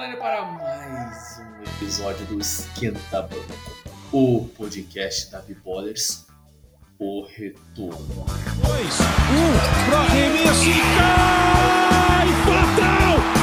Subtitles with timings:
[0.00, 3.76] online para mais um episódio do Esquenta Banco,
[4.10, 6.26] o podcast da Biballers,
[6.98, 8.24] o retorno.
[8.64, 12.28] 2, 1, um, pra arremesso e cai!
[12.46, 13.39] Fatal!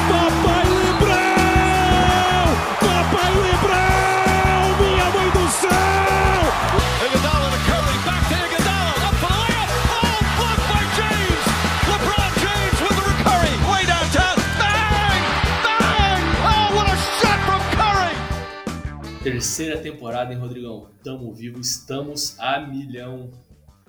[19.58, 20.92] Terceira temporada, hein, Rodrigão?
[21.04, 23.32] Tamo vivo, estamos a milhão.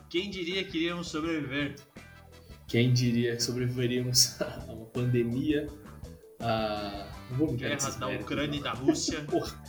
[0.08, 1.76] Quem diria que iríamos sobreviver?
[2.66, 5.68] Quem diria que sobreviveríamos a uma pandemia,
[6.40, 7.06] a.
[7.28, 9.20] Não vou Guerra da Ucrânia e da Rússia.
[9.30, 9.62] Porra.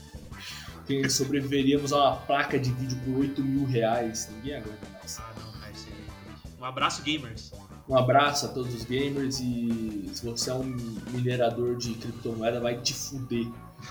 [0.87, 4.29] Quem sobreviveríamos a uma placa de vídeo por 8 mil reais.
[4.35, 5.19] Ninguém aguenta mais.
[5.19, 6.61] Ah, não, cara, isso é...
[6.61, 7.51] Um abraço, gamers.
[7.89, 10.63] Um abraço a todos os gamers e se você é um
[11.11, 13.47] minerador de criptomoeda, vai te fuder.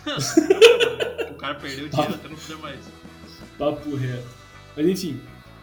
[1.31, 2.81] o cara perdeu o dinheiro até não fuder mais.
[3.59, 4.29] Papo reto.
[4.77, 5.21] Mas enfim,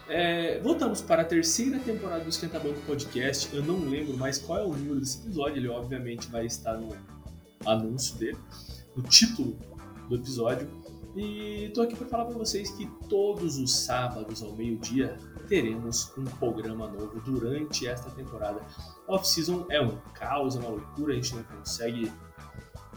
[0.08, 3.56] é, voltamos para a terceira temporada do Esquenta Banco Podcast.
[3.56, 6.96] Eu não lembro mais qual é o número desse episódio, ele obviamente vai estar no
[7.66, 8.38] anúncio dele,
[8.96, 9.58] no título
[10.08, 10.70] do episódio.
[11.16, 15.18] E tô aqui para falar para vocês que todos os sábados ao meio-dia
[15.48, 18.62] teremos um programa novo durante esta temporada.
[19.08, 22.12] Off-season é um caos, é uma loucura, a gente não consegue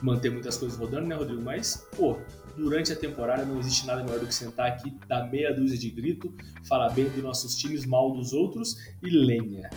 [0.03, 1.43] manter muitas coisas rodando, né, Rodrigo?
[1.43, 2.19] Mas, pô,
[2.59, 5.91] durante a temporada não existe nada melhor do que sentar aqui, dar meia dúzia de
[5.91, 6.35] grito,
[6.69, 9.71] falar bem dos nossos times, mal dos outros e lenha.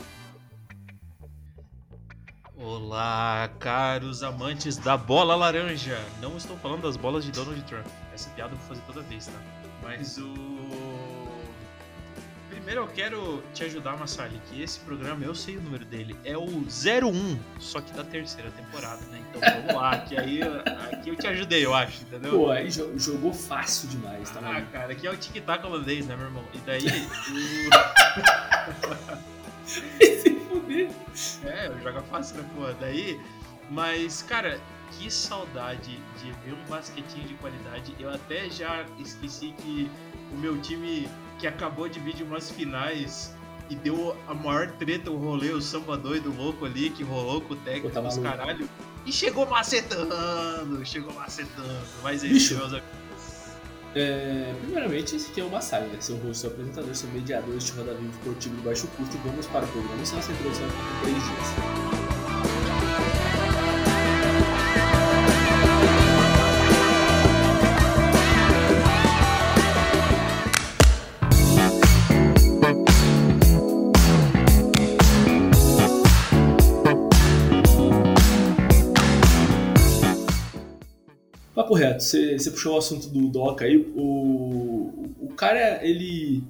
[2.57, 5.99] Olá, caros amantes da bola laranja.
[6.21, 7.85] Não estou falando das bolas de Donald Trump.
[8.13, 9.41] Essa piada eu vou fazer toda vez, tá?
[9.81, 10.33] Mas o
[12.61, 16.37] Primeiro eu quero te ajudar, Massali, que esse programa, eu sei o número dele, é
[16.37, 19.19] o 01, só que da terceira temporada, né?
[19.27, 20.41] Então vamos lá, que aí
[20.93, 22.37] aqui eu te ajudei, eu acho, entendeu?
[22.37, 24.41] Pô, aí jogou fácil demais, tá?
[24.43, 26.43] Ah, cara, aqui é o tic-tac holandês, né, meu irmão?
[26.53, 26.85] E daí.
[31.43, 32.61] É, joga fácil, né, pô?
[32.79, 33.19] Daí.
[33.69, 34.59] Mas, cara,
[34.91, 37.95] que saudade de ver um basquetinho de qualidade.
[37.99, 39.89] Eu até já esqueci que
[40.31, 41.09] o meu time
[41.41, 43.33] que acabou de vir de umas finais
[43.67, 47.55] e deu a maior treta, o rolê, o samba doido louco ali, que rolou com
[47.55, 48.69] o técnico dos caralho.
[49.05, 51.79] E chegou macetando, chegou macetando.
[52.03, 53.01] Mas é isso, meus amigos.
[53.95, 55.97] É, primeiramente, esse aqui é o Massai, né?
[55.99, 59.17] Seu rosto, seu apresentador, seu mediador, este roda vivo esportivo de baixo custo.
[59.25, 59.95] Vamos para o programa.
[59.95, 62.00] É nossa introdução em três dias.
[82.01, 86.43] Você, você puxou o assunto do Doca aí, o, o cara, ele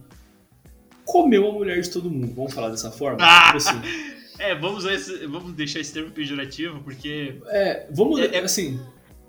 [1.05, 3.17] comeu a mulher de todo mundo, vamos falar dessa forma?
[3.21, 3.45] Ah!
[3.47, 4.11] Tipo assim.
[4.39, 7.39] É, vamos, esse, vamos deixar esse termo pejorativo, porque...
[7.49, 8.39] É, vamos, é, é...
[8.39, 8.79] assim,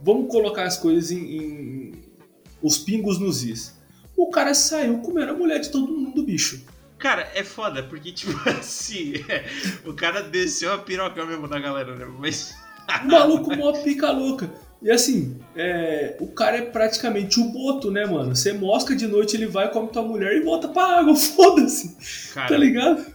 [0.01, 1.93] vamos colocar as coisas em, em,
[2.63, 3.79] os pingos nos is.
[4.17, 6.65] O cara saiu comendo a mulher de todo mundo, bicho.
[6.99, 9.45] Cara, é foda, porque, tipo assim, é,
[9.85, 12.07] o cara desceu a piroca mesmo da galera, né?
[12.19, 12.55] Mas...
[13.05, 14.51] O maluco mó pica louca.
[14.83, 18.35] E assim, é, o cara é praticamente o boto, né, mano?
[18.35, 21.97] Você mosca de noite, ele vai, come tua mulher e volta pra água, foda-se.
[22.35, 23.13] Tá ligado?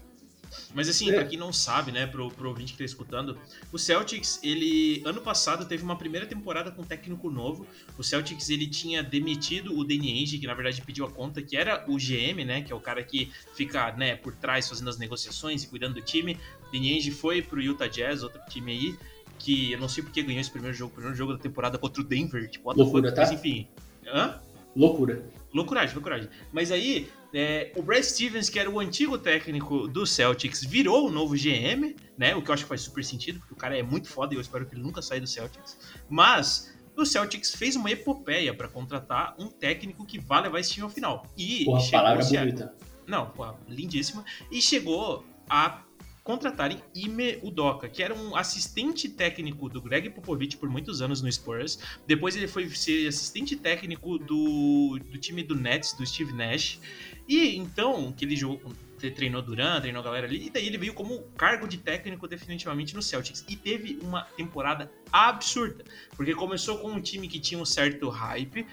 [0.73, 1.13] Mas assim, é.
[1.13, 3.37] pra quem não sabe, né, pro, pro ouvinte que tá escutando,
[3.73, 7.65] o Celtics, ele, ano passado, teve uma primeira temporada com um técnico novo.
[7.97, 11.57] O Celtics, ele tinha demitido o Danny Ainge, que na verdade pediu a conta, que
[11.57, 14.97] era o GM, né, que é o cara que fica, né, por trás fazendo as
[14.97, 16.37] negociações e cuidando do time.
[16.71, 18.97] Danny Ainge foi pro Utah Jazz, outro time aí
[19.37, 22.05] que eu não sei porque ganhou esse primeiro jogo, primeiro jogo da temporada contra o
[22.05, 23.21] Denver, tipo, loucura, tá?
[23.21, 23.67] Mas enfim.
[24.05, 24.39] Hã?
[24.75, 25.27] Loucura.
[25.53, 26.29] Loucuragem, loucuragem.
[26.51, 31.11] Mas aí, é, o Brad Stevens, que era o antigo técnico do Celtics, virou o
[31.11, 32.35] novo GM, né?
[32.35, 34.37] O que eu acho que faz super sentido, porque o cara é muito foda e
[34.37, 35.77] eu espero que ele nunca saia do Celtics.
[36.07, 40.83] Mas o Celtics fez uma epopeia para contratar um técnico que vai levar esse time
[40.83, 41.25] ao final.
[41.35, 42.75] E Porra, chegou palavra bonita.
[43.07, 44.23] Não, pô, lindíssima.
[44.51, 45.81] E chegou a
[46.27, 51.31] contratarem Ime Udoka, que era um assistente técnico do Greg Popovich por muitos anos no
[51.31, 51.79] Spurs.
[52.05, 56.81] Depois ele foi ser assistente técnico do, do time do Nets, do Steve Nash.
[57.29, 58.73] E então, que ele jogou
[59.15, 62.93] treinou Duran, treinou a galera ali, e daí ele veio como cargo de técnico definitivamente
[62.93, 63.45] no Celtics.
[63.47, 65.85] E teve uma temporada absurda,
[66.17, 68.65] porque começou com um time que tinha um certo hype,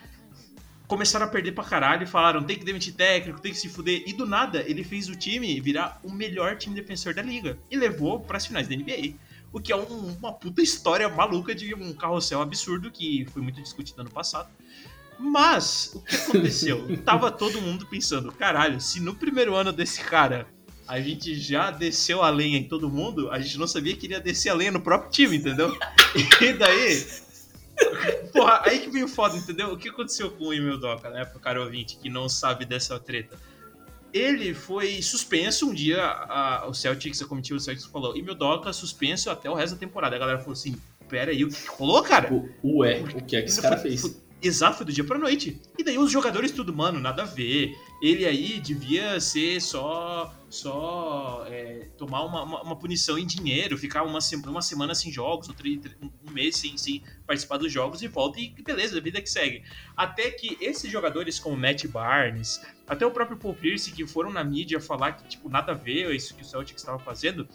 [0.86, 4.02] começaram a perder pra caralho e falaram: tem que demitir técnico, tem que se fuder.
[4.06, 7.76] E do nada, ele fez o time virar o melhor time defensor da liga e
[7.76, 9.14] levou para as finais da NBA.
[9.52, 13.60] o que é um, uma puta história maluca de um carrossel absurdo que foi muito
[13.62, 14.48] discutido ano passado.
[15.18, 16.96] Mas, o que aconteceu?
[17.04, 20.46] Tava todo mundo pensando, caralho, se no primeiro ano desse cara
[20.86, 24.20] a gente já desceu a lenha em todo mundo, a gente não sabia que iria
[24.20, 25.76] descer a lenha no próprio time, entendeu?
[26.40, 27.23] E daí.
[28.32, 29.72] Porra, aí que veio foda, entendeu?
[29.72, 31.24] O que aconteceu com o Emil Doca, né?
[31.24, 33.38] Pro cara ouvinte que não sabe dessa treta.
[34.12, 38.72] Ele foi suspenso um dia, a, o Celtics, a comitiva do Celtics falou, Emil Doca
[38.72, 40.14] suspenso até o resto da temporada.
[40.14, 40.76] A galera falou assim,
[41.08, 42.32] pera aí, o que rolou, cara?
[42.62, 44.22] O, ué, o que é que esse cara fez?
[44.44, 45.58] Exato, foi do dia pra noite.
[45.78, 47.74] E daí os jogadores tudo, mano, nada a ver.
[48.02, 54.02] Ele aí devia ser só só é, tomar uma, uma, uma, punição em dinheiro, ficar
[54.02, 58.50] uma, uma semana sem jogos, um mês sem, sem participar dos jogos e volta e
[58.62, 59.64] beleza, a vida que segue.
[59.96, 64.44] Até que esses jogadores como Matt Barnes, até o próprio Paul Pierce, que foram na
[64.44, 67.48] mídia falar que, tipo, nada a ver isso que o Celtic estava fazendo,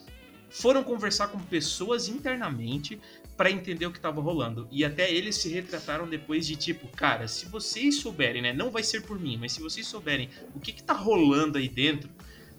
[0.50, 3.00] foram conversar com pessoas internamente
[3.40, 4.68] para entender o que estava rolando.
[4.70, 8.84] E até eles se retrataram depois de tipo, cara, se vocês souberem, né, não vai
[8.84, 12.10] ser por mim, mas se vocês souberem o que que tá rolando aí dentro,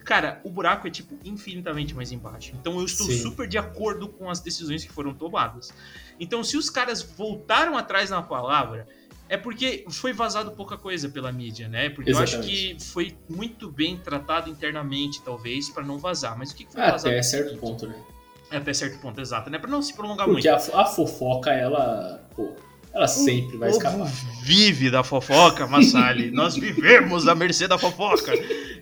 [0.03, 2.53] cara, o buraco é tipo infinitamente mais embaixo.
[2.59, 3.21] Então eu estou Sim.
[3.21, 5.71] super de acordo com as decisões que foram tomadas.
[6.19, 8.87] Então se os caras voltaram atrás na palavra,
[9.29, 11.91] é porque foi vazado pouca coisa pela mídia, né?
[11.91, 12.33] Porque Exatamente.
[12.33, 16.35] eu acho que foi muito bem tratado internamente, talvez, para não vazar.
[16.35, 17.13] Mas o que, foi Até vazado?
[17.13, 18.03] Até certo ponto, né?
[18.51, 19.57] É, até certo ponto, exato, né?
[19.57, 20.63] Pra não se prolongar porque muito.
[20.63, 22.21] Porque a, a, fofoca, ela.
[22.35, 22.53] Pô,
[22.93, 24.11] ela sempre vai escapar.
[24.43, 26.29] vive da fofoca, Massali.
[26.35, 28.33] Nós vivemos à mercê da fofoca.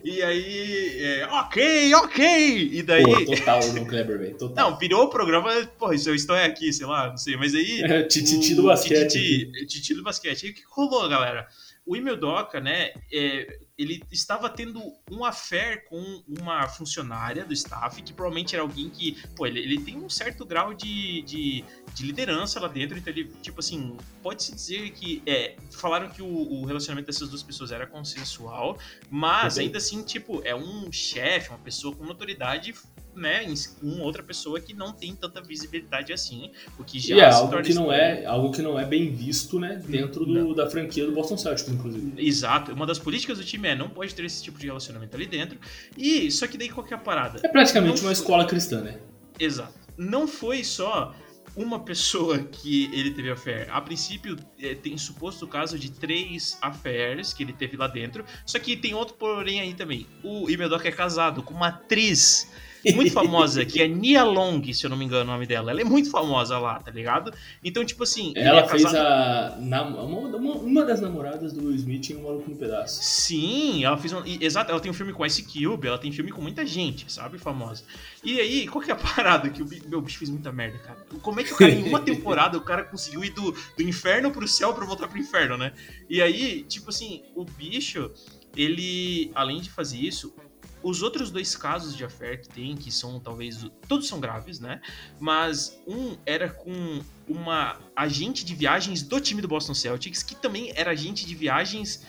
[0.02, 2.70] E aí, é, ok, ok.
[2.72, 3.04] E daí.
[3.04, 4.36] Pô, total no Kleber, velho.
[4.36, 4.70] Total.
[4.70, 5.50] Não, virou o programa.
[5.78, 7.36] Pô, isso eu estou aqui, sei lá, não sei.
[7.36, 7.82] Mas aí.
[7.90, 9.50] É, tititi do basquete.
[9.66, 10.46] Tititi do basquete.
[10.46, 11.46] E o que rolou, galera?
[11.86, 12.92] O Emil Doca, né?
[13.12, 14.80] É, ele estava tendo
[15.10, 19.80] um affair com uma funcionária do staff, que provavelmente era alguém que, pô, ele, ele
[19.80, 24.54] tem um certo grau de, de, de, liderança lá dentro, então ele, tipo assim, pode-se
[24.54, 28.78] dizer que, é, falaram que o, o, relacionamento dessas duas pessoas era consensual,
[29.08, 29.62] mas uhum.
[29.62, 32.74] ainda assim, tipo, é um chefe, uma pessoa com autoridade
[33.20, 33.44] né,
[33.80, 37.62] com outra pessoa que não tem tanta visibilidade assim, o que já e é algo
[37.62, 41.12] que não é algo que não é bem visto, né, dentro do, da franquia do
[41.12, 42.12] Boston Celtics, inclusive.
[42.16, 42.72] Exato.
[42.72, 45.58] Uma das políticas do time é não pode ter esse tipo de relacionamento ali dentro.
[45.96, 47.40] E só que daí qual que é parada?
[47.42, 48.12] É praticamente uma foi...
[48.12, 48.98] escola cristã, né?
[49.38, 49.78] Exato.
[49.96, 51.14] Não foi só
[51.56, 53.68] uma pessoa que ele teve affair.
[53.70, 58.24] A princípio, é, tem suposto caso de três affairs que ele teve lá dentro.
[58.46, 60.06] Só que tem outro porém aí também.
[60.22, 62.50] O Imedoc é casado com uma atriz
[62.94, 65.70] muito famosa, que é Nia Long, se eu não me engano o nome dela.
[65.70, 67.32] Ela é muito famosa lá, tá ligado?
[67.62, 68.32] Então, tipo assim.
[68.36, 69.56] Ela é fez a.
[69.60, 73.02] Na, uma, uma, das namoradas do Will Smith em Um Maluco no Pedaço.
[73.02, 74.12] Sim, ela fez.
[74.12, 77.10] Um, exato, ela tem um filme com Ice Cube, ela tem filme com muita gente,
[77.12, 77.38] sabe?
[77.38, 77.84] Famosa.
[78.24, 79.48] E aí, qual que é a parada?
[79.50, 80.98] Que o meu bicho fez muita merda, cara.
[81.22, 84.30] Como é que o cara, em uma temporada, o cara conseguiu ir do, do inferno
[84.30, 85.72] pro céu pra voltar pro inferno, né?
[86.08, 88.10] E aí, tipo assim, o bicho
[88.56, 90.34] ele, além de fazer isso,
[90.82, 93.66] os outros dois casos de affair que tem, que são talvez.
[93.88, 94.80] Todos são graves, né?
[95.18, 100.72] Mas um era com uma agente de viagens do time do Boston Celtics, que também
[100.74, 102.04] era agente de viagens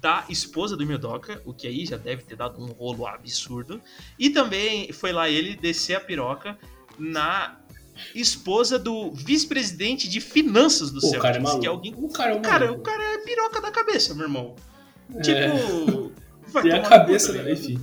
[0.00, 3.80] da esposa do Mildoka, o que aí já deve ter dado um rolo absurdo.
[4.18, 6.58] E também foi lá ele descer a piroca
[6.98, 7.58] na
[8.14, 11.94] esposa do vice-presidente de finanças do Pô, Celtics, cara é que é alguém.
[11.96, 14.54] O cara, é o cara, o cara é piroca da cabeça, meu irmão.
[15.14, 15.20] É.
[15.20, 16.12] Tipo.
[16.48, 17.52] Vai a cabeça, né?
[17.52, 17.80] enfim.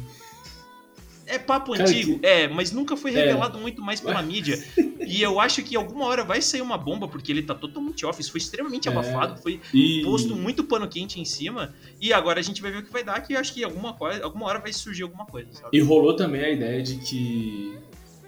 [1.25, 2.25] É papo Cara, antigo, que...
[2.25, 3.15] é, mas nunca foi é.
[3.15, 3.62] revelado é.
[3.62, 4.62] muito mais pela mídia.
[5.06, 8.20] E eu acho que alguma hora vai sair uma bomba, porque ele tá totalmente off.
[8.20, 8.92] Isso foi extremamente é.
[8.92, 10.01] abafado, foi e...
[10.03, 11.74] posto muito pano quente em cima.
[12.00, 13.94] E agora a gente vai ver o que vai dar, que eu acho que alguma,
[13.94, 15.48] coisa, alguma hora vai surgir alguma coisa.
[15.51, 15.70] Sabe?
[15.74, 17.77] E rolou também a ideia de que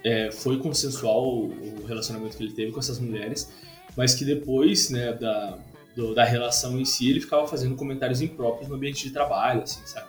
[0.04, 3.52] é, foi consensual o relacionamento que ele teve com essas mulheres,
[3.96, 5.58] mas que depois, né, da,
[5.96, 9.80] do, da relação em si, ele ficava fazendo comentários impróprios no ambiente de trabalho, assim,
[9.86, 10.08] sabe?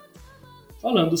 [0.80, 1.14] Falando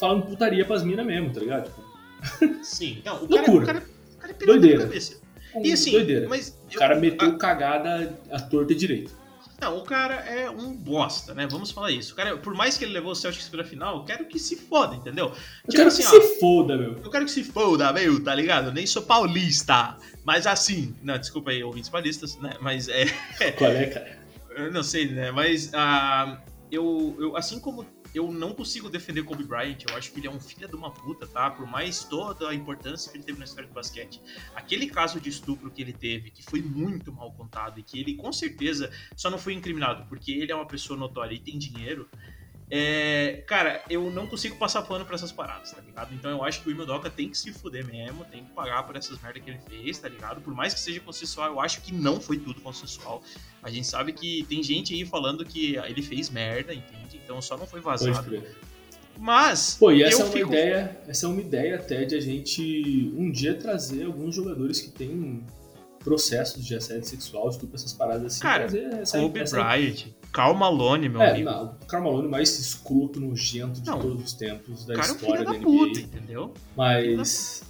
[0.00, 1.66] falando putaria pras minas mesmo, tá ligado?
[1.66, 2.64] Tipo...
[2.64, 3.78] Sim, não, o cara, o cara,
[4.16, 4.78] o cara é Doideira.
[4.80, 5.20] cabeça.
[5.62, 6.28] E assim, Doideira.
[6.28, 6.58] mas.
[6.72, 7.38] O cara eu, meteu a...
[7.38, 9.20] cagada à torta direito.
[9.60, 11.46] Não, o cara é um bosta, né?
[11.46, 12.14] Vamos falar isso.
[12.14, 14.56] O cara, por mais que ele levou o Celtics pra final, eu quero que se
[14.56, 15.26] foda, entendeu?
[15.26, 16.96] Eu tipo quero assim, que ó, se foda, meu.
[17.04, 18.68] Eu quero que se foda, meu, tá ligado?
[18.68, 19.98] Eu nem sou paulista.
[20.24, 22.54] Mas assim, não, desculpa aí, ouvintes paulistas, né?
[22.60, 23.04] Mas é.
[23.58, 24.20] Qual é, cara?
[24.56, 25.30] Eu não sei, né?
[25.30, 26.36] Mas uh,
[26.70, 29.78] eu, eu, assim como eu não consigo defender Kobe Bryant.
[29.88, 31.50] Eu acho que ele é um filho de uma puta, tá?
[31.50, 34.20] Por mais toda a importância que ele teve na história do basquete.
[34.54, 38.14] Aquele caso de estupro que ele teve, que foi muito mal contado e que ele
[38.14, 42.08] com certeza só não foi incriminado porque ele é uma pessoa notória e tem dinheiro.
[42.72, 46.14] É, cara, eu não consigo passar pano pra essas paradas, tá ligado?
[46.14, 48.94] Então eu acho que o Imeldoka tem que se fuder mesmo, tem que pagar por
[48.94, 50.40] essas merdas que ele fez, tá ligado?
[50.40, 53.22] Por mais que seja consensual, eu acho que não foi tudo consensual.
[53.60, 57.20] A gente sabe que tem gente aí falando que ele fez merda, entende?
[57.22, 58.40] Então só não foi vazado.
[59.18, 59.76] Mas.
[59.78, 60.48] Pô, e essa é uma fico...
[60.48, 61.00] ideia.
[61.08, 65.44] Essa é uma ideia até de a gente um dia trazer alguns jogadores que têm
[65.98, 68.40] processos de assédio sexual, estupro, essas paradas assim.
[68.40, 68.64] Cara,
[69.02, 69.62] essa, Kobe essa...
[69.62, 71.50] Bryant, Karl Malone, meu é, amigo.
[71.50, 75.44] Não, o Karl Malone mais escroto, nojento de não, todos os tempos da história é
[75.44, 76.54] da, da puta, entendeu?
[76.76, 77.68] Mas...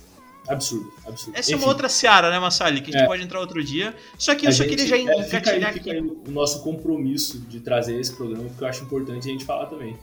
[0.49, 1.39] Absurdo, absurdo.
[1.39, 1.61] Essa Enfim.
[1.61, 2.81] é uma outra seara, né, Massali?
[2.81, 3.07] Que a gente é.
[3.07, 3.95] pode entrar outro dia.
[4.19, 7.39] Só que eu a só queria já é, fica aí, fica aí o nosso compromisso
[7.41, 9.97] de trazer esse programa, porque eu acho importante a gente falar também.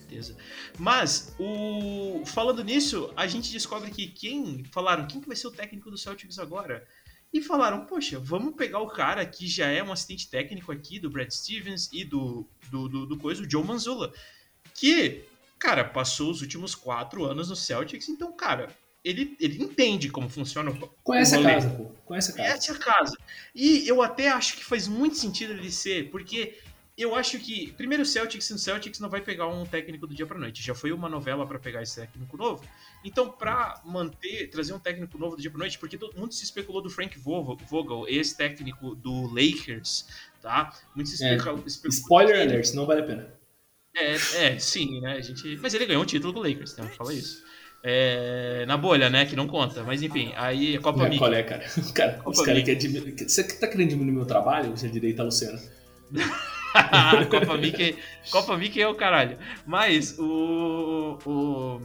[0.00, 0.36] Certeza.
[0.78, 2.22] Mas, o...
[2.26, 4.62] falando nisso, a gente descobre que quem.
[4.70, 6.84] Falaram, quem que vai ser o técnico do Celtics agora?
[7.32, 11.08] E falaram, poxa, vamos pegar o cara que já é um assistente técnico aqui do
[11.08, 14.12] Brad Stevens e do, do, do, do coisa, o Joe Manzula,
[14.74, 15.24] que,
[15.58, 18.68] cara, passou os últimos quatro anos no Celtics, então, cara,
[19.02, 21.84] ele, ele entende como funciona o Conhece a casa, pô.
[22.04, 22.48] Conhece a casa.
[22.48, 23.16] Conhece a casa.
[23.54, 26.58] E eu até acho que faz muito sentido ele ser, porque
[26.96, 30.26] eu acho que, primeiro, o Celtics, o Celtics não vai pegar um técnico do dia
[30.26, 30.62] para noite.
[30.62, 32.64] Já foi uma novela para pegar esse técnico novo.
[33.02, 36.44] Então, para manter, trazer um técnico novo do dia para noite, porque todo mundo se
[36.44, 40.06] especulou do Frank Vogel, ex-técnico do Lakers,
[40.42, 40.76] tá?
[40.94, 41.64] Muito se especulou.
[41.64, 43.34] É, spoiler alert, não vale a pena.
[43.96, 44.14] É,
[44.46, 45.14] é, sim, né?
[45.14, 47.42] A gente, mas ele ganhou um título com o Lakers, então fala isso.
[47.82, 49.24] É, na bolha, né?
[49.26, 49.82] Que não conta.
[49.82, 51.18] Mas enfim, aí a Copa Mickey.
[51.18, 51.64] Qual é, cara?
[51.94, 52.44] cara Copa os
[52.78, 53.28] diminuir.
[53.28, 54.70] Você tá querendo diminuir meu trabalho?
[54.70, 55.58] Você é direita, Luciano.
[57.30, 57.98] Copa Mickey,
[58.30, 59.38] Copa Mickey é o caralho.
[59.66, 61.80] Mas o, o,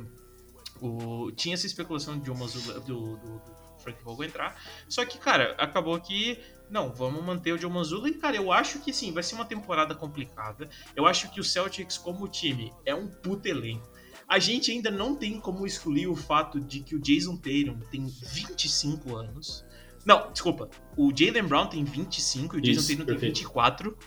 [0.82, 3.41] o tinha essa especulação de uma do, do, do
[3.79, 4.62] Frank Vogel entrar.
[4.89, 6.39] Só que, cara, acabou que
[6.70, 8.10] não, vamos manter o Joe Manzula.
[8.10, 10.70] E, cara, eu acho que sim, vai ser uma temporada complicada.
[10.96, 13.88] Eu acho que o Celtics, como time, é um puto elenco.
[14.27, 18.06] A gente ainda não tem como excluir o fato de que o Jason Tatum tem
[18.06, 19.65] 25 anos.
[20.06, 20.70] Não, desculpa.
[20.98, 23.36] O Jalen Brown tem 25 e o Jason Isso, Tatum perfeito.
[23.36, 23.98] tem 24.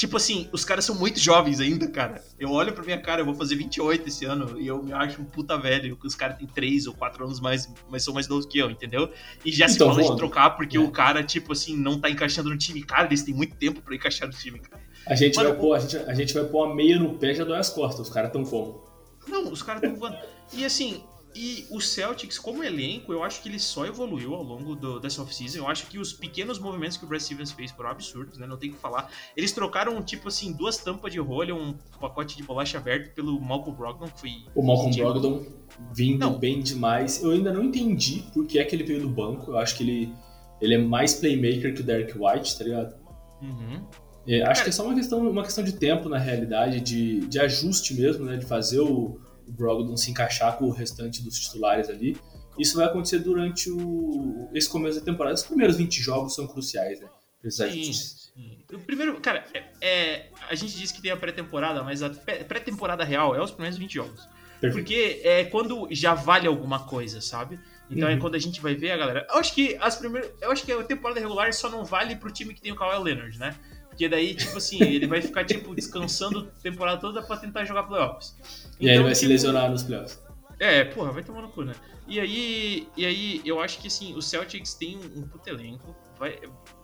[0.00, 2.24] Tipo assim, os caras são muito jovens ainda, cara.
[2.38, 5.20] Eu olho pra minha cara, eu vou fazer 28 esse ano e eu me acho
[5.20, 5.98] um puta velho.
[6.02, 9.12] Os caras têm 3 ou 4 anos mais, mas são mais novos que eu, entendeu?
[9.44, 10.80] E já então, se fala de trocar porque é.
[10.80, 12.82] o cara, tipo assim, não tá encaixando no time.
[12.82, 14.82] Cara, eles têm muito tempo pra encaixar no time, cara.
[15.06, 17.34] A gente, Mano, vai, pôr, a, gente, a gente vai pôr a meia no pé
[17.34, 18.08] já dói as costas.
[18.08, 18.82] Os caras tão como?
[19.28, 20.16] Não, os caras tão voando.
[20.54, 21.02] E assim,
[21.34, 25.22] e o Celtics, como elenco, eu acho que ele só evoluiu ao longo do, dessa
[25.22, 25.58] off-season.
[25.58, 28.46] Eu acho que os pequenos movimentos que o Brad Stevens fez foram absurdos, né?
[28.46, 29.10] Não tem o que falar.
[29.36, 33.76] Eles trocaram, tipo assim, duas tampas de rolha, um pacote de bolacha aberto pelo Malcolm
[33.76, 34.30] Brogdon, que foi...
[34.54, 35.46] O Malcolm Brogdon
[35.92, 36.38] vindo não.
[36.38, 37.22] bem demais.
[37.22, 39.52] Eu ainda não entendi por que é que ele veio do banco.
[39.52, 40.14] Eu acho que ele,
[40.60, 42.94] ele é mais playmaker que o Derek White, tá ligado?
[43.40, 43.84] Uhum.
[44.26, 47.20] É, acho Cara, que é só uma questão, uma questão de tempo, na realidade, de,
[47.20, 48.36] de ajuste mesmo, né?
[48.36, 49.18] De fazer o
[49.50, 52.16] o Brogdon se encaixar com o restante dos titulares ali.
[52.58, 55.34] Isso vai acontecer durante o, esse começo da temporada.
[55.34, 57.08] Os primeiros 20 jogos são cruciais, né?
[57.48, 58.58] sim, sim.
[58.72, 63.02] O primeiro, cara, é, é, a gente diz que tem a pré-temporada, mas a pré-temporada
[63.02, 64.28] real é os primeiros 20 jogos.
[64.60, 64.72] Perfeito.
[64.74, 67.58] Porque é quando já vale alguma coisa, sabe?
[67.90, 68.18] Então é uhum.
[68.18, 69.26] é quando a gente vai ver a galera.
[69.28, 70.30] Eu acho que as primeiras.
[70.40, 73.02] Eu acho que a temporada regular só não vale pro time que tem o Kawhi
[73.02, 73.56] Leonard, né?
[74.00, 77.82] Porque daí, tipo assim, ele vai ficar, tipo, descansando a temporada toda pra tentar jogar
[77.82, 78.34] playoffs.
[78.80, 80.18] E então, aí vai tipo, se lesionar nos playoffs.
[80.58, 81.74] É, porra, vai tomar no cu, né?
[82.08, 86.40] E aí, e aí eu acho que, assim, o Celtics tem um puto elenco, vai,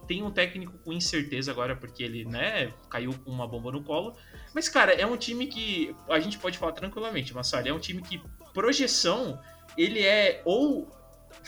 [0.06, 4.14] tem um técnico com incerteza agora, porque ele, né, caiu com uma bomba no colo.
[4.54, 8.02] Mas, cara, é um time que a gente pode falar tranquilamente, Massari, é um time
[8.02, 8.20] que
[8.52, 9.40] projeção,
[9.78, 10.94] ele é ou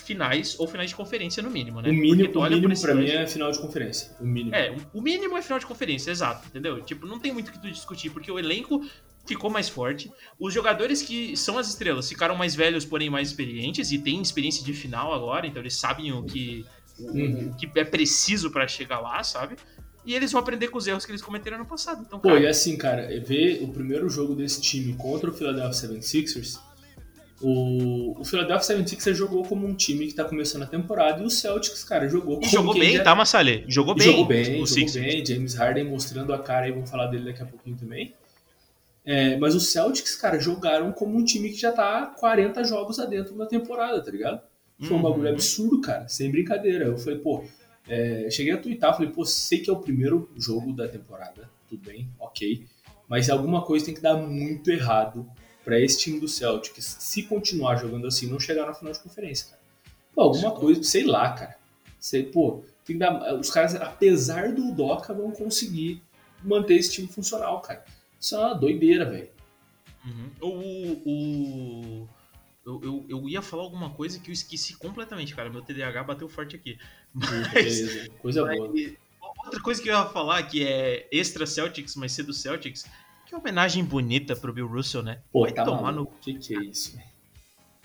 [0.01, 1.91] finais ou finais de conferência no mínimo, né?
[1.91, 4.11] O mínimo, o mínimo pra mim é final de conferência.
[4.21, 4.55] O mínimo.
[4.55, 6.81] É, o mínimo é final de conferência, exato, entendeu?
[6.83, 8.85] Tipo, não tem muito o que tu discutir, porque o elenco
[9.27, 10.11] ficou mais forte.
[10.39, 14.65] Os jogadores que são as estrelas ficaram mais velhos, porém mais experientes, e têm experiência
[14.65, 16.65] de final agora, então eles sabem o que,
[16.99, 17.51] uhum.
[17.53, 19.57] o que é preciso para chegar lá, sabe?
[20.07, 22.03] E eles vão aprender com os erros que eles cometeram no passado.
[22.07, 26.59] Então, Pô, e assim, cara, ver o primeiro jogo desse time contra o Philadelphia 76ers
[27.41, 31.31] o, o Philadelphia 76ers jogou como um time que está começando a temporada e o
[31.31, 33.05] Celtics, cara, jogou como E jogou bem, já...
[33.05, 33.65] tá, Massalê?
[33.69, 34.07] Jogou bem.
[34.07, 35.05] Jogou bem, jogou Sixers.
[35.05, 35.25] bem.
[35.25, 38.13] James Harden mostrando a cara aí, vamos falar dele daqui a pouquinho também.
[39.05, 43.37] É, mas os Celtics, cara, jogaram como um time que já tá 40 jogos adentro
[43.37, 44.41] na temporada, tá ligado?
[44.81, 45.35] Foi um bagulho uhum.
[45.35, 46.87] absurdo, cara, sem brincadeira.
[46.87, 47.45] Eu falei, pô,
[47.89, 51.83] é, cheguei a twittar, falei, pô, sei que é o primeiro jogo da temporada, tudo
[51.85, 52.65] bem, ok.
[53.09, 55.27] Mas alguma coisa tem que dar muito errado
[55.69, 59.51] para esse time do Celtics, se continuar jogando assim, não chegar na final de conferência,
[59.51, 59.61] cara.
[60.15, 61.59] Pô, alguma coisa, sei lá, cara.
[62.01, 66.03] Sei, pô, tem que dar, os caras, apesar do Doca, vão conseguir
[66.43, 67.85] manter esse time funcional, cara.
[68.19, 69.29] Isso é uma doideira, velho.
[70.07, 70.31] Uhum.
[70.41, 72.09] O, o,
[72.65, 75.51] eu, eu, eu, ia falar alguma coisa que eu esqueci completamente, cara.
[75.51, 76.79] Meu TDAH bateu forte aqui.
[77.13, 78.11] Mas, Beleza.
[78.23, 78.73] Coisa mas, boa.
[79.45, 82.87] Outra coisa que eu ia falar, que é extra Celtics, mas ser do Celtics,
[83.29, 85.21] que homenagem bonita pro Bill Russell, né?
[85.31, 86.07] Pô, Vai tá tomar no.
[86.07, 86.99] Que que é isso?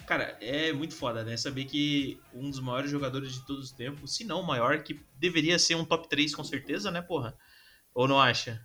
[0.08, 1.36] Cara, é muito foda, né?
[1.36, 5.00] Saber que um dos maiores jogadores de todos os tempos, se não o maior, que
[5.18, 7.38] deveria ser um top 3 com certeza, né, porra?
[7.94, 8.62] Ou não acha?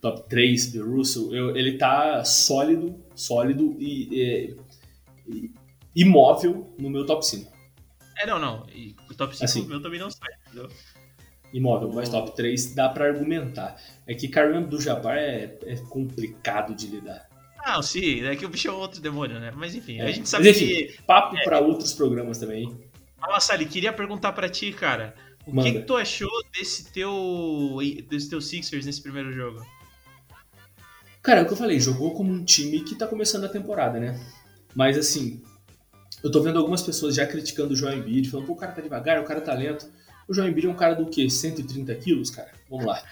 [0.00, 4.56] Top 3 Bill Russell, eu, ele tá sólido, sólido e,
[5.26, 5.52] e,
[5.94, 7.50] imóvel no meu top 5.
[8.18, 8.66] É, não, não.
[8.70, 10.70] E o top 5 assim, meu também não sai, entendeu?
[11.56, 13.80] Imóvel, mas top 3 dá para argumentar.
[14.06, 17.28] É que Kareem Abdul-Jabbar é, é complicado de lidar.
[17.66, 19.52] Não, sim, é que o bicho é outro demônio, né?
[19.56, 20.06] Mas enfim, é.
[20.06, 21.02] a gente sabe Mas, enfim, que.
[21.02, 21.42] Papo é.
[21.42, 22.78] para outros programas também.
[23.18, 25.14] Fala, Sally, queria perguntar para ti, cara.
[25.46, 29.64] O que, que, tu achou desse teu, desse teu Sixers nesse primeiro jogo?
[31.22, 33.98] Cara, é o que eu falei, jogou como um time que tá começando a temporada,
[33.98, 34.20] né?
[34.74, 35.42] Mas assim,
[36.22, 38.80] eu tô vendo algumas pessoas já criticando o João Embiid, falando, pô, o cara tá
[38.80, 39.88] devagar, o cara tá lento.
[40.28, 41.28] O João Embiid é um cara do quê?
[41.30, 42.50] 130 quilos, cara?
[42.68, 43.02] Vamos lá.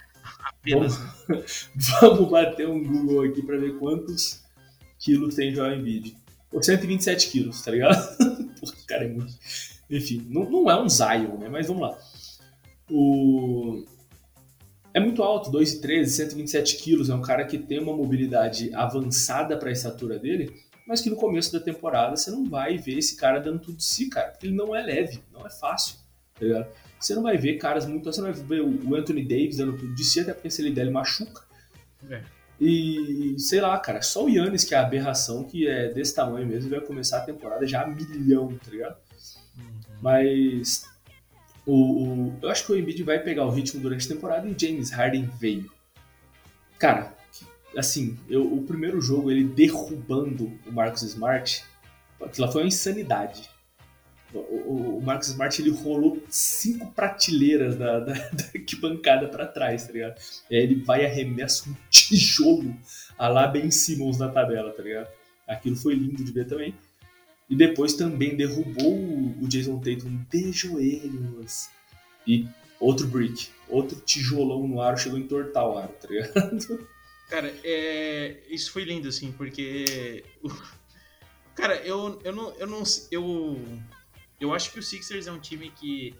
[0.68, 0.98] Vamos,
[2.00, 4.42] vamos bater um Google aqui para ver quantos
[4.98, 6.16] quilos tem Joel Embiid.
[6.50, 8.16] Por 127 quilos, tá ligado?
[8.58, 9.34] Porra, cara, é muito.
[9.90, 11.48] Enfim, não, não é um Zion, né?
[11.48, 11.98] Mas vamos lá.
[12.90, 13.84] O...
[14.92, 17.10] É muito alto, 2,13, 127 quilos.
[17.10, 20.54] É um cara que tem uma mobilidade avançada para a estatura dele,
[20.86, 23.84] mas que no começo da temporada você não vai ver esse cara dando tudo de
[23.84, 24.30] si, cara.
[24.30, 25.96] Porque ele não é leve, não é fácil,
[26.38, 26.68] tá ligado?
[27.04, 28.10] Você não vai ver caras muito.
[28.10, 30.70] Você não vai ver o Anthony Davis dando tudo de si, até porque se ele
[30.70, 31.42] der, ele machuca.
[32.08, 32.22] É.
[32.60, 36.46] E sei lá, cara, só o Yannis, que é a aberração, que é desse tamanho
[36.46, 38.96] mesmo, vai começar a temporada já a milhão, tá ligado?
[39.58, 39.96] Uhum.
[40.00, 40.86] Mas
[41.66, 44.52] o, o, eu acho que o Embiid vai pegar o ritmo durante a temporada e
[44.52, 45.70] o James Harden veio.
[46.78, 47.14] Cara,
[47.76, 51.64] assim, eu, o primeiro jogo, ele derrubando o Marcus Smart,
[52.22, 53.50] aquilo foi uma insanidade.
[54.38, 59.92] O, o Marcos Smart ele rolou cinco prateleiras da, da, da arquibancada para trás, tá
[59.92, 60.20] ligado?
[60.50, 62.76] E aí ele vai e arremessa um tijolo
[63.18, 65.08] a lá Ben Simmons na tabela, tá ligado?
[65.46, 66.74] Aquilo foi lindo de ver também.
[67.48, 68.94] E depois também derrubou
[69.40, 71.68] o Jason Tatum de joelhos.
[72.26, 72.48] E
[72.80, 76.88] outro brick, outro tijolão no aro, chegou a entortar o aro, tá ligado?
[77.28, 78.38] Cara, é...
[78.48, 80.24] isso foi lindo, assim, porque.
[81.54, 82.54] Cara, eu, eu não.
[82.54, 82.82] Eu não.
[83.10, 83.58] Eu
[84.44, 86.14] eu acho que o Sixers é um time que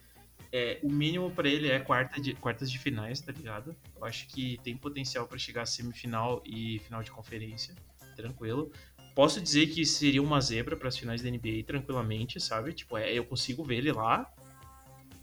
[0.52, 3.74] é, o mínimo para ele é quarta de, quartas de finais, tá ligado?
[3.96, 7.74] Eu acho que tem potencial para chegar a semifinal e final de conferência,
[8.16, 8.70] tranquilo.
[9.14, 12.72] Posso dizer que seria uma zebra para as finais da NBA tranquilamente, sabe?
[12.72, 14.32] Tipo, é, eu consigo ver ele lá.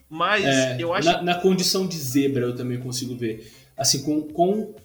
[0.09, 1.09] Mas é, eu acho.
[1.09, 3.51] Na, na, condição de zebra eu também consigo ver.
[3.75, 4.75] Assim, com, com,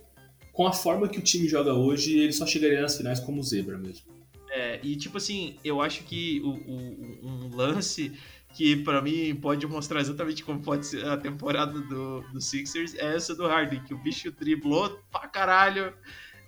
[0.52, 3.76] com a forma que o time joga hoje, ele só chegaria nas finais como zebra
[3.76, 4.15] mesmo.
[4.76, 8.12] É, e tipo assim, eu acho que o, o um lance
[8.54, 13.14] que para mim pode mostrar exatamente como pode ser a temporada do, do Sixers é
[13.14, 15.92] essa do Harden, que o bicho driblou pra caralho,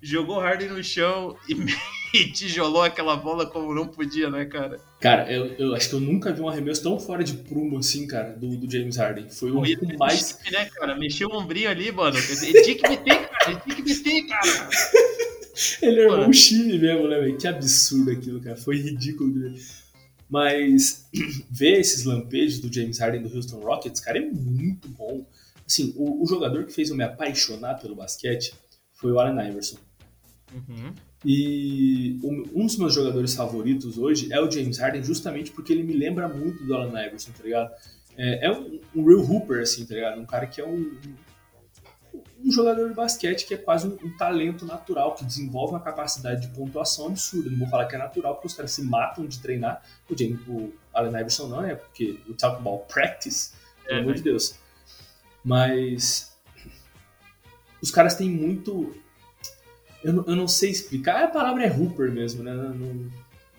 [0.01, 1.55] jogou o Harden no chão e,
[2.17, 4.81] e tijolou aquela bola como não podia, né, cara?
[5.01, 8.07] Cara, eu, eu acho que eu nunca vi um arremesso tão fora de prumo assim,
[8.07, 9.29] cara, do, do James Harden.
[9.29, 10.39] Foi o um mais.
[10.51, 10.97] Né, cara?
[10.97, 12.17] Mexeu o ombrinho ali, mano.
[12.17, 13.51] Ele tinha que meter, cara.
[13.51, 14.69] Ele tinha que meter, cara.
[15.83, 17.37] Ele armou um time mesmo, né, velho?
[17.37, 18.57] Que absurdo aquilo, cara.
[18.57, 19.33] Foi ridículo.
[20.29, 21.09] Mas
[21.51, 25.27] ver esses lampejos do James Harden do Houston Rockets, cara, é muito bom.
[25.67, 28.55] Assim, o, o jogador que fez eu me apaixonar pelo basquete
[28.95, 29.79] foi o Allen Iverson.
[30.53, 30.93] Uhum.
[31.25, 35.83] E um, um, dos meus jogadores favoritos hoje é o James Harden, justamente porque ele
[35.83, 37.71] me lembra muito do Allen Iverson, tá ligado?
[38.17, 40.21] É, é um, um, real hooper, assim, tá ligado?
[40.21, 41.15] Um cara que é um, um
[42.51, 46.49] jogador de basquete que é quase um, um, talento natural, que desenvolve uma capacidade de
[46.55, 47.51] pontuação absurda.
[47.51, 49.83] Não vou falar que é natural, porque os caras se matam de treinar.
[50.09, 51.75] O, James, o Allen Iverson não, né?
[51.75, 53.53] Porque o talk about practice,
[53.85, 54.55] pelo é, amor de Deus.
[55.45, 56.37] Mas
[57.83, 58.95] os caras têm muito.
[60.03, 61.25] Eu não, eu não sei explicar.
[61.25, 62.55] A palavra é Hooper mesmo, né?
[62.55, 63.11] Não,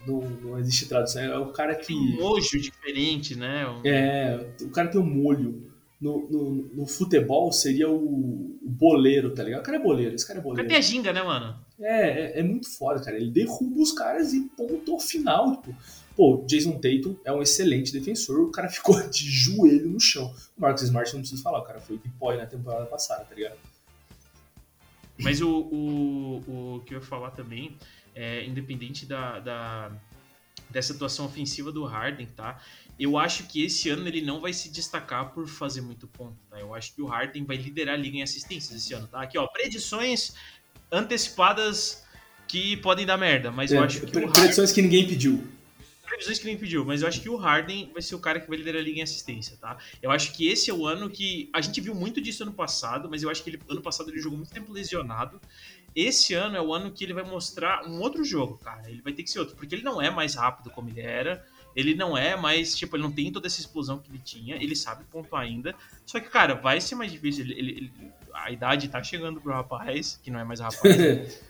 [0.08, 1.22] não, não existe tradução.
[1.22, 1.94] É o cara que.
[1.94, 3.66] um mojo diferente, né?
[3.84, 5.69] É, o cara tem um molho
[6.00, 9.60] no, no, no, futebol seria o, o, boleiro, tá ligado?
[9.60, 10.66] O cara é boleiro, esse cara é boleiro.
[10.66, 11.60] O cara a ginga, né, mano?
[11.80, 13.18] É, é, é, muito foda, cara.
[13.18, 15.58] Ele derruba os caras e ponto final.
[15.58, 15.76] Tipo,
[16.16, 20.34] pô, Jason Tatum é um excelente defensor, o cara ficou de joelho no chão.
[20.58, 23.58] O Marcus Smart não precisa falar, o cara foi pipoy na temporada passada, tá ligado?
[25.22, 27.76] Mas o, o, o que eu ia falar também,
[28.16, 29.92] é, independente da, da,
[30.70, 32.62] dessa atuação ofensiva do Harden, tá?
[33.00, 36.60] Eu acho que esse ano ele não vai se destacar por fazer muito ponto, tá?
[36.60, 39.22] Eu acho que o Harden vai liderar a liga em assistências esse ano, tá?
[39.22, 40.34] Aqui, ó, predições
[40.92, 42.04] antecipadas
[42.46, 44.12] que podem dar merda, mas é, eu acho que.
[44.12, 44.76] Predições Harden...
[44.76, 45.48] que ninguém pediu.
[46.06, 48.50] Previsões que ninguém pediu, mas eu acho que o Harden vai ser o cara que
[48.50, 49.78] vai liderar a liga em assistência, tá?
[50.02, 51.50] Eu acho que esse é o ano que.
[51.54, 54.20] A gente viu muito disso ano passado, mas eu acho que ele, ano passado ele
[54.20, 55.40] jogou muito tempo lesionado.
[55.96, 58.90] Esse ano é o ano que ele vai mostrar um outro jogo, cara.
[58.90, 61.46] Ele vai ter que ser outro, porque ele não é mais rápido como ele era.
[61.76, 64.56] Ele não é mais, tipo, ele não tem toda essa explosão que ele tinha.
[64.56, 65.76] Ele sabe pontuar ainda.
[66.06, 67.46] Só que, cara, vai ser mais difícil.
[67.46, 71.42] Ele, ele, ele, a idade tá chegando pro rapaz, que não é mais rapaz.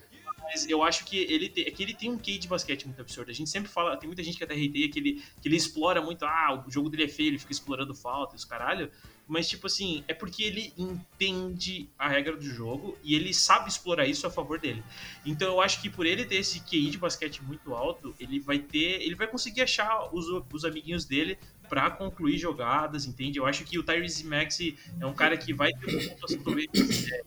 [0.51, 2.99] mas eu acho que ele tem, é que ele tem um key de basquete muito
[2.99, 3.29] absurdo.
[3.29, 6.01] A gente sempre fala, tem muita gente que até hateia que ele, que ele explora
[6.01, 8.91] muito, ah, o jogo dele é feio, ele fica explorando falta, os caralho.
[9.29, 14.07] Mas, tipo assim, é porque ele entende a regra do jogo e ele sabe explorar
[14.07, 14.83] isso a favor dele.
[15.23, 18.57] Então eu acho que por ele ter esse QI de basquete muito alto, ele vai
[18.57, 19.03] ter.
[19.03, 21.37] Ele vai conseguir achar os, os amiguinhos dele
[21.69, 23.37] para concluir jogadas, entende?
[23.37, 27.11] Eu acho que o Tyrese Maxey é um cara que vai ter uma pontuação talvez
[27.11, 27.21] é,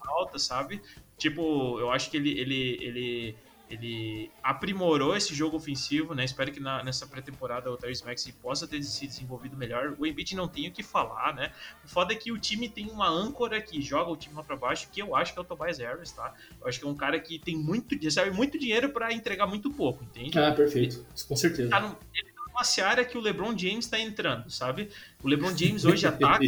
[0.00, 0.80] alta, sabe?
[1.18, 3.36] Tipo, eu acho que ele, ele, ele,
[3.72, 6.24] ele aprimorou esse jogo ofensivo, né?
[6.24, 9.96] Espero que na, nessa pré-temporada o Tyrese Maxey possa ter se desenvolvido melhor.
[9.98, 11.52] O Embiid não tem o que falar, né?
[11.82, 14.56] O foda é que o time tem uma âncora que joga o time lá pra
[14.56, 16.34] baixo, que eu acho que é o Tobias Harris, tá?
[16.60, 19.70] Eu acho que é um cara que tem muito, recebe muito dinheiro para entregar muito
[19.70, 20.38] pouco, entende?
[20.38, 21.06] Ah, perfeito.
[21.26, 21.70] Com certeza.
[21.70, 24.88] Tá no, ele uma seara que o LeBron James está entrando, sabe?
[25.22, 26.44] O LeBron James hoje ataca.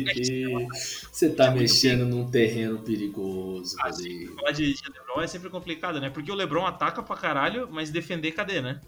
[1.10, 3.76] Você tá mexendo num terreno perigoso.
[3.80, 3.90] Ah,
[4.36, 6.10] falar de, de LeBron é sempre complicado, né?
[6.10, 8.80] Porque o LeBron ataca pra caralho, mas defender cadê, né?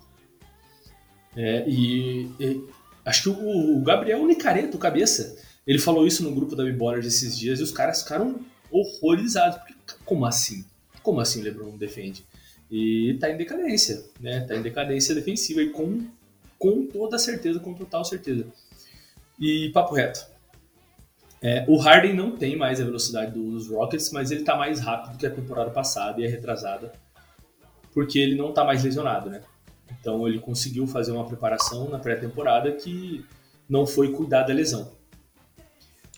[1.37, 2.65] É, e, e
[3.05, 7.37] acho que o, o Gabriel Nicareto, cabeça, ele falou isso no grupo da B-Ballers esses
[7.37, 9.59] dias e os caras ficaram horrorizados.
[9.59, 9.75] Porque,
[10.05, 10.65] como assim?
[11.03, 12.25] Como assim o LeBron defende?
[12.71, 14.41] E tá em decadência, né?
[14.41, 16.07] Tá em decadência defensiva e com
[16.59, 18.47] com toda certeza, com total certeza.
[19.39, 20.27] E papo reto.
[21.43, 25.19] É, o Harden não tem mais a velocidade dos Rockets, mas ele está mais rápido
[25.19, 26.93] que a temporada passada e a retrasada,
[27.93, 29.43] porque ele não está mais lesionado, né?
[30.01, 33.25] Então ele conseguiu fazer uma preparação na pré-temporada que
[33.69, 34.93] não foi cuidar da lesão.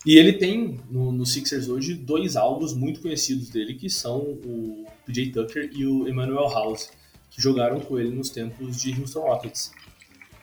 [0.07, 4.87] E ele tem no, no, Sixers hoje dois alvos muito conhecidos dele, que são o
[5.05, 6.90] PJ Tucker e o Emmanuel House,
[7.31, 9.72] que jogaram com ele nos tempos de Houston Rockets.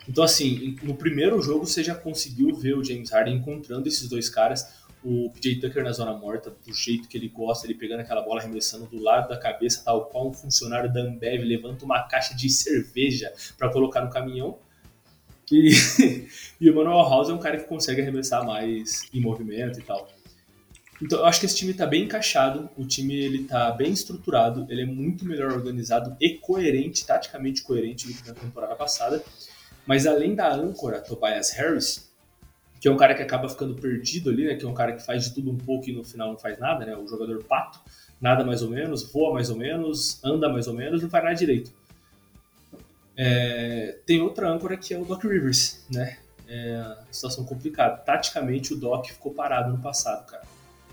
[0.07, 4.29] Então, assim, no primeiro jogo você já conseguiu ver o James Harden encontrando esses dois
[4.29, 4.67] caras,
[5.03, 8.41] o PJ Tucker na zona morta, do jeito que ele gosta, ele pegando aquela bola,
[8.41, 12.49] arremessando do lado da cabeça, tal qual um funcionário da Ambev levanta uma caixa de
[12.49, 14.57] cerveja para colocar no caminhão.
[15.51, 15.69] E,
[16.59, 20.07] e o Manuel House é um cara que consegue arremessar mais em movimento e tal.
[21.01, 24.65] Então eu acho que esse time está bem encaixado, o time ele tá bem estruturado,
[24.69, 29.21] ele é muito melhor organizado e coerente, taticamente coerente do que na temporada passada.
[29.85, 32.11] Mas além da âncora, Tobias Harris,
[32.79, 34.55] que é um cara que acaba ficando perdido ali, né?
[34.55, 36.57] Que é um cara que faz de tudo um pouco e no final não faz
[36.59, 36.95] nada, né?
[36.95, 37.79] O jogador pato,
[38.19, 41.35] nada mais ou menos, voa mais ou menos, anda mais ou menos, não faz nada
[41.35, 41.71] direito.
[43.17, 46.17] É, tem outra âncora que é o Doc Rivers, né?
[46.47, 47.97] É situação complicada.
[47.97, 50.43] Taticamente o Doc ficou parado no passado, cara.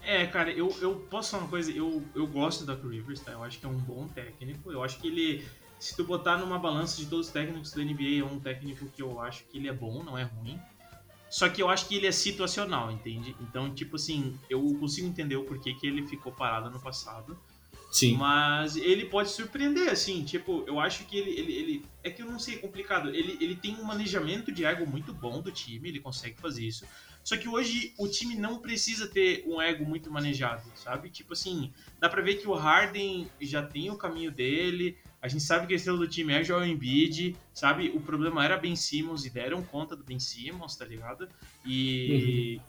[0.05, 3.33] É, cara, eu, eu posso falar uma coisa, eu, eu gosto do Doc Rivers, tá?
[3.33, 5.45] Eu acho que é um bom técnico, eu acho que ele
[5.83, 9.03] se tu botar numa balança de todos os técnicos da NBA, é um técnico que
[9.03, 10.57] eu acho que ele é bom, não é ruim.
[11.29, 13.35] Só que eu acho que ele é situacional, entende?
[13.41, 17.37] Então, tipo assim, eu consigo entender o porquê que ele ficou parado no passado.
[17.91, 18.17] Sim.
[18.17, 21.85] Mas ele pode surpreender, assim, tipo, eu acho que ele, ele, ele.
[22.05, 23.09] É que eu não sei, é complicado.
[23.09, 26.87] Ele, ele tem um manejamento de ego muito bom do time, ele consegue fazer isso.
[27.25, 31.11] Só que hoje o time não precisa ter um ego muito manejado, sabe?
[31.11, 35.45] Tipo assim, dá pra ver que o Harden já tem o caminho dele, a gente
[35.45, 37.93] sabe que a estrela do time é o Joel Embiid, sabe?
[37.95, 41.29] O problema era Ben Simmons e deram conta do Ben Simmons, tá ligado?
[41.65, 42.63] E, uhum.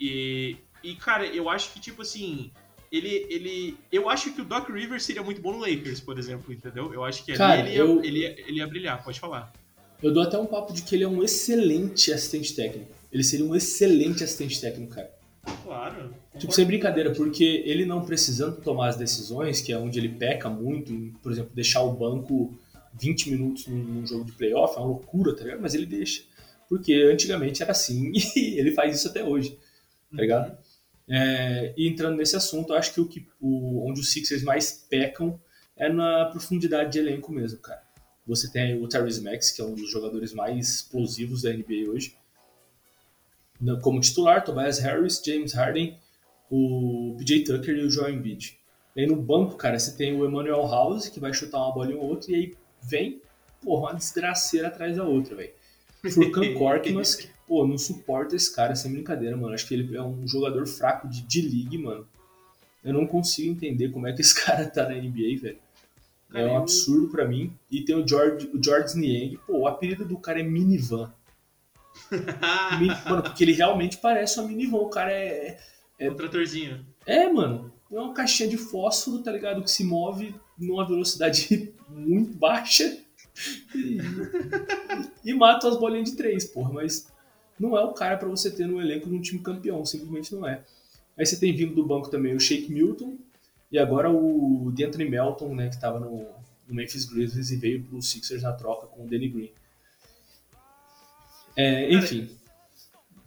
[0.00, 2.52] e, e, cara, eu acho que, tipo assim,
[2.92, 3.76] ele, ele.
[3.90, 6.94] Eu acho que o Doc Rivers seria muito bom no Lakers, por exemplo, entendeu?
[6.94, 8.04] Eu acho que ali cara, ele, eu...
[8.04, 9.52] ele, ele ia brilhar, pode falar.
[10.00, 12.92] Eu dou até um papo de que ele é um excelente assistente técnico.
[13.10, 15.10] Ele seria um excelente assistente técnico, cara.
[15.62, 16.14] Claro.
[16.38, 20.48] Tipo, sem brincadeira, porque ele não precisando tomar as decisões, que é onde ele peca
[20.48, 22.56] muito, por exemplo, deixar o banco
[22.94, 25.60] 20 minutos num jogo de playoff, é uma loucura, tá ligado?
[25.60, 26.22] Mas ele deixa.
[26.68, 29.58] Porque antigamente era assim e ele faz isso até hoje,
[30.10, 30.50] tá ligado?
[30.50, 30.56] Uhum.
[31.08, 34.86] É, e entrando nesse assunto, eu acho que o que o, onde os Sixers mais
[34.88, 35.40] pecam
[35.76, 37.82] é na profundidade de elenco mesmo, cara.
[38.26, 42.16] Você tem o Tyrese Max, que é um dos jogadores mais explosivos da NBA hoje
[43.82, 45.98] como titular, Tobias Harris, James Harden,
[46.50, 48.58] o PJ Tucker e o Joel Embiid.
[48.94, 51.92] E aí no banco, cara, você tem o Emmanuel House, que vai chutar uma bola
[51.92, 53.20] em um outro, e aí vem,
[53.62, 55.52] porra, uma desgraceira atrás da outra, velho.
[56.12, 59.54] Furkan Korkmaz, que, pô, não suporta esse cara, sem brincadeira, mano.
[59.54, 62.06] Acho que ele é um jogador fraco de D-League, mano.
[62.82, 65.58] Eu não consigo entender como é que esse cara tá na NBA, velho.
[66.32, 67.52] é um absurdo para mim.
[67.70, 69.38] E tem o George, o George Niang.
[69.46, 71.12] Pô, o apelido do cara é Minivan.
[73.08, 74.78] mano, porque ele realmente parece uma minivan.
[74.78, 75.58] O cara é.
[75.98, 76.84] É um tratorzinho.
[77.04, 77.72] É, mano.
[77.90, 79.62] É uma caixinha de fósforo, tá ligado?
[79.62, 82.98] Que se move numa velocidade muito baixa
[83.74, 83.98] e,
[85.24, 86.72] e mata as bolinhas de três, porra.
[86.72, 87.06] Mas
[87.58, 90.46] não é o cara para você ter no elenco de um time campeão, simplesmente não
[90.46, 90.62] é.
[91.16, 93.16] Aí você tem vindo do banco também o Shake Milton
[93.70, 96.26] e agora o D'Anthony Melton, né, que tava no,
[96.68, 99.52] no Memphis Grizzlies e veio pro Sixers na troca com o Danny Green.
[101.56, 102.28] É, enfim,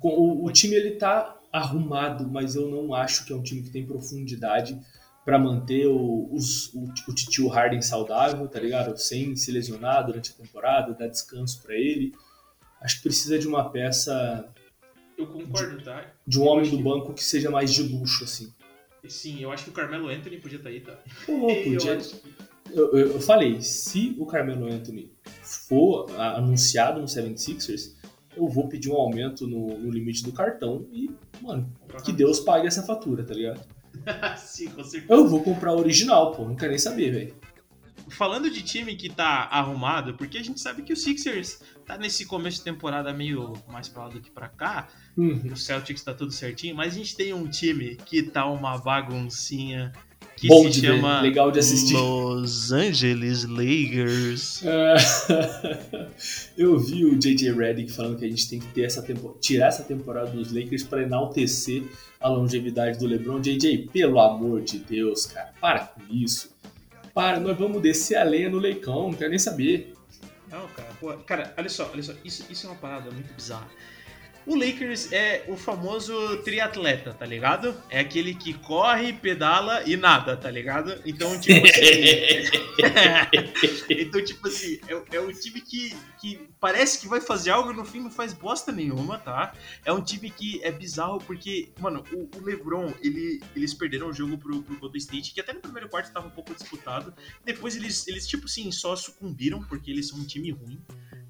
[0.01, 3.71] o, o, time ele tá arrumado, mas eu não acho que é um time que
[3.71, 4.79] tem profundidade
[5.25, 8.95] para manter o, os, o, o Titio Harden saudável, tá ligado?
[8.97, 12.13] Sem se lesionar durante a temporada, dar descanso para ele.
[12.81, 14.47] Acho que precisa de uma peça.
[15.17, 16.05] Eu concordo, de, tá?
[16.25, 16.83] De um eu homem do que...
[16.83, 18.53] banco que seja mais de luxo, assim.
[19.07, 20.97] Sim, eu acho que o Carmelo Anthony podia estar tá aí, tá?
[21.25, 21.99] Pô, podia.
[22.71, 25.11] Eu, eu, eu, falei, se o Carmelo Anthony
[25.41, 27.95] for anunciado no 76ers,
[28.39, 31.71] eu vou pedir um aumento no, no limite do cartão e, mano,
[32.03, 33.61] que Deus pague essa fatura, tá ligado?
[34.37, 35.13] Sim, com certeza.
[35.13, 37.35] Eu vou comprar o original, pô, não quero nem saber, velho.
[38.09, 42.25] Falando de time que tá arrumado, porque a gente sabe que o Sixers tá nesse
[42.25, 44.87] começo de temporada meio mais pra lá do que pra cá.
[45.15, 45.51] Uhum.
[45.51, 49.91] O Celtics tá tudo certinho, mas a gente tem um time que tá uma baguncinha
[50.39, 51.27] que Bom se chama ver.
[51.27, 51.93] Legal de assistir.
[51.93, 54.63] Los Angeles Lakers.
[56.57, 59.37] eu vi o JJ Redick falando que a gente tem que ter essa tempo...
[59.41, 61.83] tirar essa temporada dos Lakers para enaltecer
[62.21, 63.41] a longevidade do LeBron.
[63.41, 66.55] JJ, pelo amor de Deus, cara, para com isso.
[67.13, 69.93] Para, nós vamos descer a lenha no leicão, não quero nem saber.
[70.49, 73.69] Não, cara, pô, cara, olha só, olha só, isso, isso é uma parada muito bizarra.
[74.49, 77.79] O Lakers é o famoso triatleta, tá ligado?
[77.87, 80.99] É aquele que corre, pedala e nada, tá ligado?
[81.05, 82.49] Então, tipo assim.
[83.87, 87.75] então, tipo assim, é, é um time que, que parece que vai fazer algo e
[87.75, 89.53] no fim não faz bosta nenhuma, tá?
[89.85, 94.13] É um time que é bizarro porque, mano, o, o LeBron, ele, eles perderam o
[94.13, 97.13] jogo pro, pro Golden State, que até no primeiro quarto tava um pouco disputado.
[97.45, 100.81] Depois eles, eles tipo assim, só sucumbiram porque eles são um time ruim,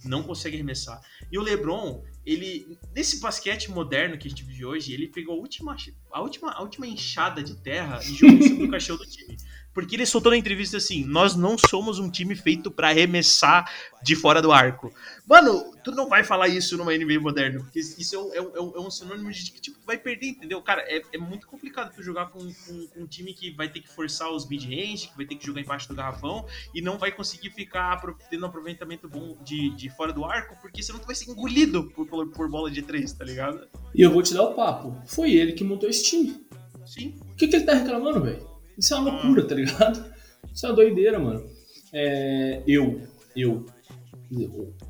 [0.06, 1.02] não conseguem arremessar.
[1.32, 5.40] E o LeBron, ele nesse basquete moderno que a gente vive hoje, ele pegou a
[5.40, 5.76] última
[6.12, 9.38] a última a última enxada de terra e jogou sobre o caixão do time.
[9.74, 13.70] Porque ele soltou na entrevista assim: "Nós não somos um time feito para arremessar
[14.04, 14.94] de fora do arco".
[15.28, 18.76] Mano, tu não vai falar isso numa NBA moderna, porque isso é um, é um,
[18.76, 20.60] é um sinônimo de que tipo, tu vai perder, entendeu?
[20.62, 23.82] Cara, é, é muito complicado tu jogar com, com, com, um time que vai ter
[23.82, 27.12] que forçar os mid-range, que vai ter que jogar embaixo do garrafão e não vai
[27.12, 31.16] conseguir ficar tendo um aproveitamento bom de, de fora do arco, porque senão tu vai
[31.16, 33.68] ser engolido por, por, por bola de três, tá ligado?
[33.94, 35.00] E eu vou te dar o papo.
[35.06, 36.44] Foi ele que montou esse time.
[36.86, 37.20] Sim.
[37.32, 38.49] O que, que ele tá reclamando, velho?
[38.80, 40.14] Isso é uma loucura, tá ligado?
[40.54, 41.46] Isso é uma doideira, mano.
[41.92, 43.02] É, eu,
[43.36, 43.66] eu,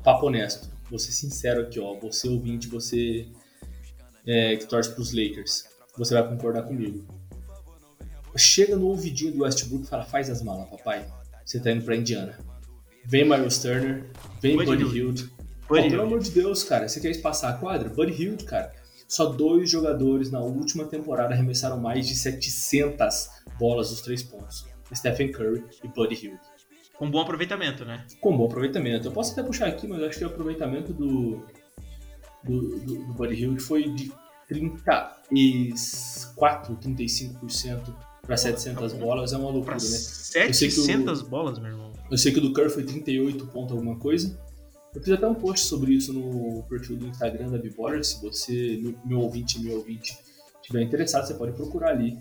[0.04, 1.98] papo honesto, vou ser sincero aqui, ó.
[1.98, 3.26] Você ouvinte, você
[4.24, 5.64] é, que torce pros Lakers,
[5.98, 7.04] você vai concordar comigo.
[8.36, 11.04] Chega no ouvidinho do Westbrook e fala: faz as malas, papai.
[11.44, 12.38] Você tá indo pra Indiana.
[13.04, 14.08] Vem Miles Turner,
[14.40, 15.32] vem Buddy, Buddy Hield.
[15.68, 17.88] Oh, pelo amor de Deus, cara, você quer espaçar a quadra?
[17.88, 18.72] Buddy Hield, cara.
[19.10, 24.64] Só dois jogadores na última temporada arremessaram mais de 700 bolas dos três pontos.
[24.94, 26.38] Stephen Curry e Buddy Hield.
[26.96, 28.06] Com bom aproveitamento, né?
[28.20, 29.08] Com bom aproveitamento.
[29.08, 31.44] Eu posso até puxar aqui, mas acho que o aproveitamento do,
[32.44, 34.12] do, do, do Buddy Hield foi de
[34.46, 37.92] 34, 35%
[38.22, 39.32] para 700 bolas.
[39.32, 39.90] É uma loucura, pra né?
[39.90, 41.90] 700 bolas, meu irmão?
[42.08, 44.38] Eu sei que o do Curry foi 38 ponto alguma coisa.
[44.94, 48.02] Eu fiz até um post sobre isso no perfil do Instagram da Bibora.
[48.02, 50.18] Se você, meu ouvinte meu ouvinte,
[50.60, 52.18] estiver interessado, você pode procurar ali.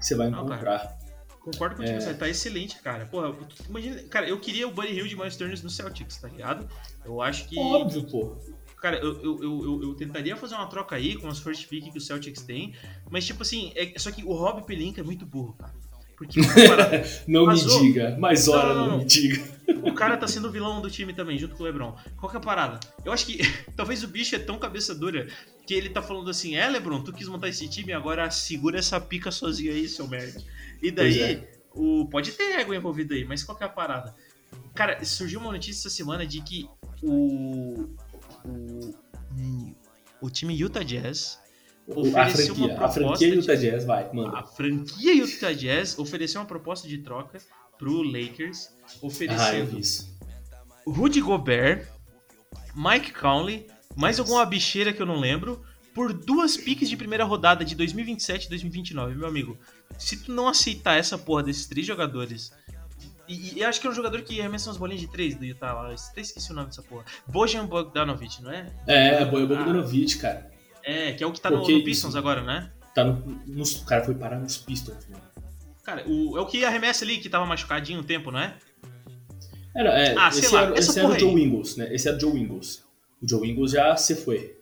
[0.00, 0.84] Você vai encontrar.
[0.84, 1.00] Não,
[1.40, 2.12] Concordo contigo, é...
[2.12, 3.06] tá excelente, cara.
[3.06, 3.34] Porra,
[3.68, 6.68] imagina, cara, eu queria o Buddy Hill de Miles Turner no Celtics, tá ligado?
[7.02, 7.58] Eu acho que.
[7.58, 8.36] Óbvio, pô.
[8.76, 11.98] Cara, eu, eu, eu, eu, tentaria fazer uma troca aí com as first pick que
[11.98, 12.74] o Celtics tem,
[13.10, 15.74] mas tipo assim, é, só que o Rob Pelinka é muito burro, cara.
[16.20, 16.38] Porque
[17.26, 17.80] não Vazou.
[17.80, 19.42] me diga, mais hora não, não, não, me diga.
[19.82, 21.96] O cara tá sendo o vilão do time também, junto com o LeBron.
[22.18, 22.78] Qual que é a parada?
[23.02, 23.38] Eu acho que
[23.74, 25.26] talvez o bicho é tão cabeça dura
[25.66, 29.00] que ele tá falando assim: é, LeBron, tu quis montar esse time, agora segura essa
[29.00, 30.44] pica sozinho aí, seu merda.
[30.82, 31.52] E daí, é.
[31.72, 34.14] o, pode ter ego envolvido aí, mas qual que é a parada?
[34.74, 36.68] Cara, surgiu uma notícia essa semana de que
[37.02, 37.88] o,
[38.44, 38.94] o,
[40.20, 41.38] o time Utah Jazz
[42.52, 42.84] uma proposta.
[42.84, 44.36] A franquia Utah de, Jazz, vai, mano.
[44.36, 47.38] A franquia Utah Jazz ofereceu uma proposta de troca
[47.78, 51.86] pro Lakers, oferecendo ah, Rudy Gobert,
[52.74, 55.62] Mike Conley, mais alguma bicheira que eu não lembro,
[55.94, 59.58] por duas piques de primeira rodada de 2027 e 2029, meu amigo.
[59.98, 62.52] Se tu não aceitar essa porra desses três jogadores
[63.28, 65.72] E, e acho que é um jogador que arremessa umas bolinhas de três do Utah
[65.72, 65.92] lá.
[65.92, 67.04] Até esqueci o nome dessa porra.
[67.26, 68.66] Bojan Bogdanovic, não é?
[68.86, 70.50] É, Bojan Bogdanovic, ah, cara.
[70.84, 72.70] É, que é o que tá no, no, Pistons agora, né?
[72.94, 75.18] Tá no, nos, o cara foi parar nos Pistons, né?
[75.82, 78.56] Cara, o, é o que arremessa ali, que tava machucadinho um tempo, não é?
[79.74, 81.94] Era, é, ah, esse lá, era, esse era o Joe Ingles, né?
[81.94, 82.84] Esse era o Joe Ingles.
[83.22, 84.56] O Joe Ingles já se foi.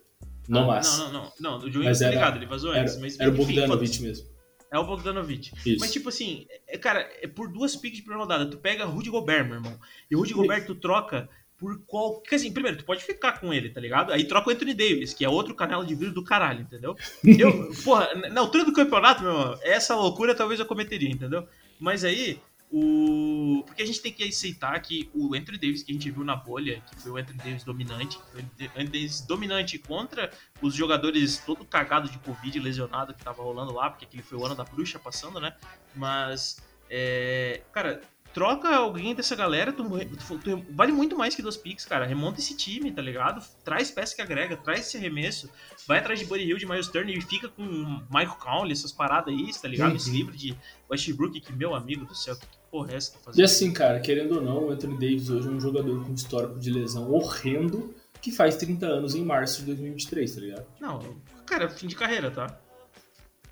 [0.48, 0.98] Não ah, mais.
[0.98, 1.32] Não, não, não.
[1.40, 2.98] Não, o Joe Ingles tá ligado, ele vazou era, antes.
[2.98, 4.26] Mas, era o Bogdanovic mesmo.
[4.70, 5.52] É o Bogdanovic.
[5.64, 5.80] Isso.
[5.80, 8.50] Mas, tipo assim, é, cara, é por duas picks de primeira rodada.
[8.50, 9.78] Tu pega Rudy Gobert, meu irmão.
[10.10, 12.36] E Rudy Gobert tu troca por qualquer.
[12.36, 14.12] Assim, primeiro, tu pode ficar com ele, tá ligado?
[14.12, 16.96] Aí troca o Anthony Davis, que é outro canela de vidro do caralho, entendeu?
[17.26, 21.46] Eu, porra, na altura do campeonato, meu irmão, essa loucura talvez eu cometeria, entendeu?
[21.80, 22.40] Mas aí,
[22.70, 23.62] o...
[23.66, 26.36] Porque a gente tem que aceitar que o Anthony Davis que a gente viu na
[26.36, 31.38] bolha, que foi o Anthony Davis dominante, foi o Anthony Davis dominante contra os jogadores
[31.38, 34.64] todo cagado de Covid, lesionado que tava rolando lá, porque aquele foi o ano da
[34.64, 35.54] bruxa passando, né?
[35.94, 37.62] Mas, é...
[37.72, 38.00] cara,
[38.32, 42.06] troca alguém dessa galera, tu, tu, tu, vale muito mais que dois picks, cara.
[42.06, 43.44] Remonta esse time, tá ligado?
[43.64, 45.50] Traz peça que agrega, traz esse arremesso.
[45.86, 47.64] Vai atrás de Buddy Hill, de Miles Turner e fica com
[48.10, 49.90] Michael Conley, essas paradas aí, tá ligado?
[49.90, 49.96] Uhum.
[49.96, 50.56] Esse livro de
[50.90, 53.40] Westbrook, que meu amigo do céu, que porra é essa que tá fazendo?
[53.40, 56.58] E assim, cara, querendo ou não, o Anthony Davis hoje é um jogador com histórico
[56.58, 60.66] de lesão horrendo que faz 30 anos em março de 2023, tá ligado?
[60.80, 62.60] Não, cara, fim de carreira, tá?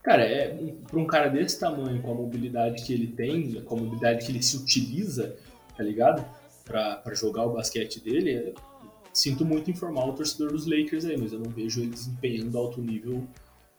[0.06, 0.56] Cara, é,
[0.88, 4.30] para um cara desse tamanho, com a mobilidade que ele tem, com a mobilidade que
[4.30, 5.34] ele se utiliza,
[5.76, 6.24] tá ligado?
[6.64, 8.54] Pra jogar o basquete dele, é,
[9.12, 12.80] sinto muito informar o torcedor dos Lakers aí, mas eu não vejo ele desempenhando alto
[12.80, 13.26] nível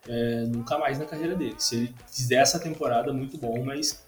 [0.06, 1.56] é, nunca mais na carreira dele.
[1.58, 4.06] Se ele fizer essa temporada, muito bom, mas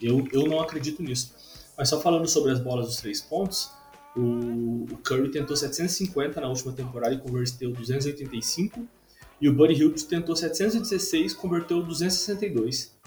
[0.00, 1.34] eu, eu não acredito nisso.
[1.76, 3.72] Mas só falando sobre as bolas dos três pontos,
[4.16, 8.86] o, o Curry tentou 750 na última temporada e converteu 285,
[9.40, 12.98] e o Buddy Hield tentou 716 converteu 262.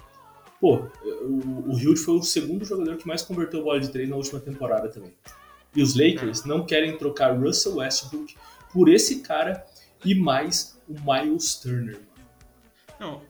[0.60, 4.16] Pô, o, o Hield foi o segundo jogador que mais converteu bola de três na
[4.16, 5.12] última temporada também.
[5.74, 8.34] E os Lakers não querem trocar Russell Westbrook
[8.72, 9.64] por esse cara
[10.04, 12.00] e mais o Miles Turner.
[12.98, 13.22] Não,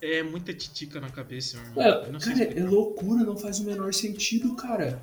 [0.00, 2.16] é muita titica na cabeça, meu irmão.
[2.16, 5.00] É, cara, é loucura, não faz o menor sentido, cara.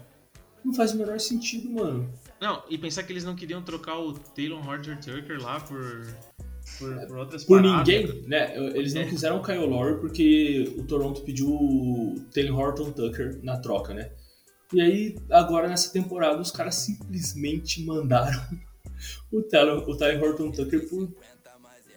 [0.64, 2.12] Não faz o menor sentido, mano.
[2.40, 6.06] Não, e pensar que eles não queriam trocar o Taylor Horton Tucker lá por,
[6.78, 8.56] por, por outras Por ninguém, né?
[8.76, 9.06] Eles não é.
[9.06, 14.12] quiseram o Kyle Lowry porque o Toronto pediu o Taylor Horton Tucker na troca, né?
[14.74, 18.40] E aí, agora nessa temporada, os caras simplesmente mandaram
[19.32, 21.12] o Taylor, o Taylor Horton Tucker por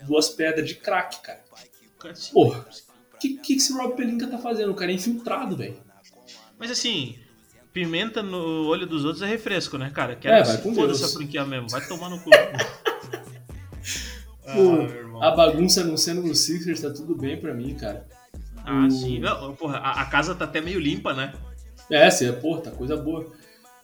[0.06, 1.42] duas pedras de crack, cara.
[2.32, 2.66] Porra
[3.22, 4.72] que, que esse Rob Pelinka tá fazendo?
[4.72, 5.76] O cara é infiltrado, velho.
[6.58, 7.16] Mas assim,
[7.72, 10.16] pimenta no olho dos outros é refresco, né, cara?
[10.16, 11.00] Quero é, vai com Deus.
[11.00, 11.68] essa franquia mesmo.
[11.68, 12.30] Vai tomar no cu.
[14.46, 18.06] ah, a bagunça não sendo no Sixers tá tudo bem pra mim, cara.
[18.64, 18.90] Ah, o...
[18.90, 19.18] sim.
[19.18, 21.32] Não, porra, a, a, casa tá até meio limpa, né?
[21.90, 23.30] É, sim, porra, tá coisa boa.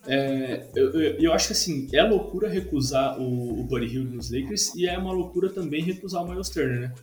[0.07, 4.31] É, eu, eu, eu, acho que assim, é loucura recusar o, o Buddy Hill nos
[4.31, 6.95] Lakers e é uma loucura também recusar o Miles Turner, né?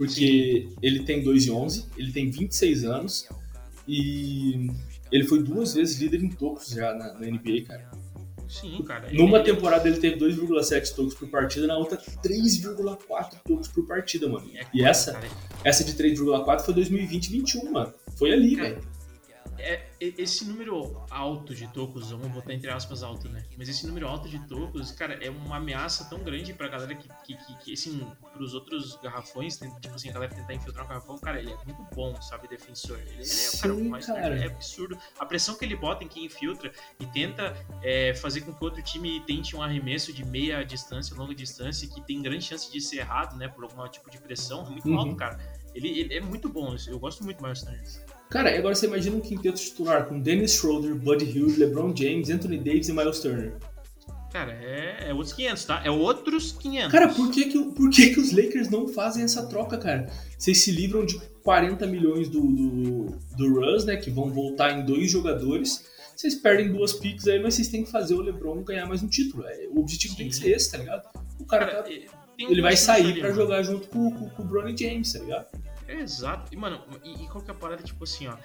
[0.00, 0.76] porque Sim.
[0.80, 3.28] ele tem 2 e 11, ele tem 26 anos
[3.86, 4.70] e
[5.12, 7.89] ele foi duas vezes líder em tocos já na, na NBA, cara.
[8.50, 9.08] Sim, cara.
[9.12, 9.44] Numa ele...
[9.44, 14.50] temporada ele teve 2,7 tocos por partida, na outra 3,4 tocos por partida, mano.
[14.54, 15.18] É e essa,
[15.64, 17.94] essa de 3,4 foi 2020-21, mano.
[18.16, 18.80] Foi ali, velho
[19.60, 23.44] é, esse número alto de tocos, vamos botar entre aspas alto, né?
[23.58, 27.08] Mas esse número alto de tocos, cara, é uma ameaça tão grande pra galera que,
[27.22, 31.18] que, que, que assim, pros outros garrafões, tipo assim, a galera tentar infiltrar um garrafão,
[31.18, 32.98] cara, ele é muito bom, sabe, defensor.
[32.98, 34.38] Ele, ele é Sim, cara, mais, cara.
[34.38, 34.98] é absurdo.
[35.18, 38.64] A pressão que ele bota em quem infiltra e tenta é, fazer com que o
[38.64, 42.80] outro time tente um arremesso de meia distância, longa distância, que tem grande chance de
[42.80, 44.98] ser errado, né, por algum tipo de pressão, é muito uhum.
[44.98, 45.38] alto, cara.
[45.74, 49.20] Ele, ele, é muito bom, eu gosto muito mais do Cara, agora você imagina um
[49.20, 53.54] quinteto titular com Dennis Schroeder, Buddy Hield, LeBron James, Anthony Davis e Miles Turner.
[54.32, 55.82] Cara, é, é outros 500, tá?
[55.84, 56.92] É outros 500.
[56.92, 60.08] Cara, por que que, por que que os Lakers não fazem essa troca, cara?
[60.38, 63.96] Vocês se livram de 40 milhões do, do, do Russ, né?
[63.96, 65.84] Que vão voltar em dois jogadores.
[66.14, 69.08] Vocês perdem duas picks aí, mas vocês têm que fazer o LeBron ganhar mais um
[69.08, 69.44] título.
[69.44, 70.18] É, o objetivo Sim.
[70.18, 71.08] tem que ser esse, tá ligado?
[71.40, 71.90] O cara, cara tá,
[72.38, 75.46] ele vai sair para jogar junto com, com, com o Bronny James, tá ligado?
[75.98, 76.52] Exato.
[76.52, 77.82] E, mano, e, e, qual que é a parada?
[77.82, 78.36] Tipo assim, ó.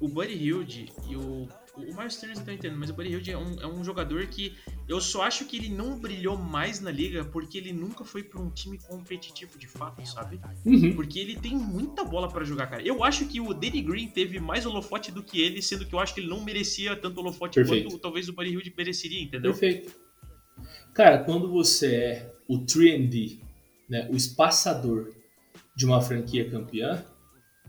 [0.00, 1.48] O Buddy Hilde e o.
[1.76, 4.56] O Miles Turner tá entendendo, mas o Buddy Hilde é um, é um jogador que
[4.88, 8.40] eu só acho que ele não brilhou mais na liga porque ele nunca foi para
[8.40, 10.40] um time competitivo de fato, sabe?
[10.64, 10.94] Uhum.
[10.94, 12.82] Porque ele tem muita bola para jogar, cara.
[12.82, 15.98] Eu acho que o Danny Green teve mais holofote do que ele, sendo que eu
[15.98, 17.90] acho que ele não merecia tanto holofote Perfeito.
[17.90, 19.50] quanto talvez o Buddy Hilde mereceria, entendeu?
[19.52, 19.94] Perfeito.
[20.94, 23.38] Cara, quando você é o 3D,
[23.86, 25.12] né, o espaçador
[25.76, 27.04] de uma franquia campeã,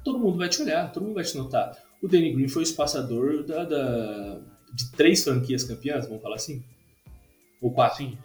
[0.03, 1.77] todo mundo vai te olhar, todo mundo vai te notar.
[2.01, 4.39] O Danny Green foi o espaçador da, da,
[4.73, 6.63] de três franquias campeãs, vamos falar assim?
[7.61, 7.97] Ou quatro?
[7.97, 8.17] Sim.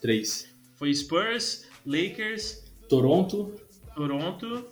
[0.00, 0.48] Três.
[0.76, 3.54] Foi Spurs, Lakers, Toronto.
[3.94, 4.68] Toronto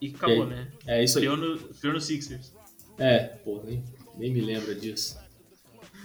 [0.00, 0.72] e acabou, É, né?
[0.86, 1.24] É isso aí.
[1.80, 2.52] Criou no, Sixers.
[2.98, 3.82] É, pô, nem,
[4.16, 5.18] nem me lembra disso.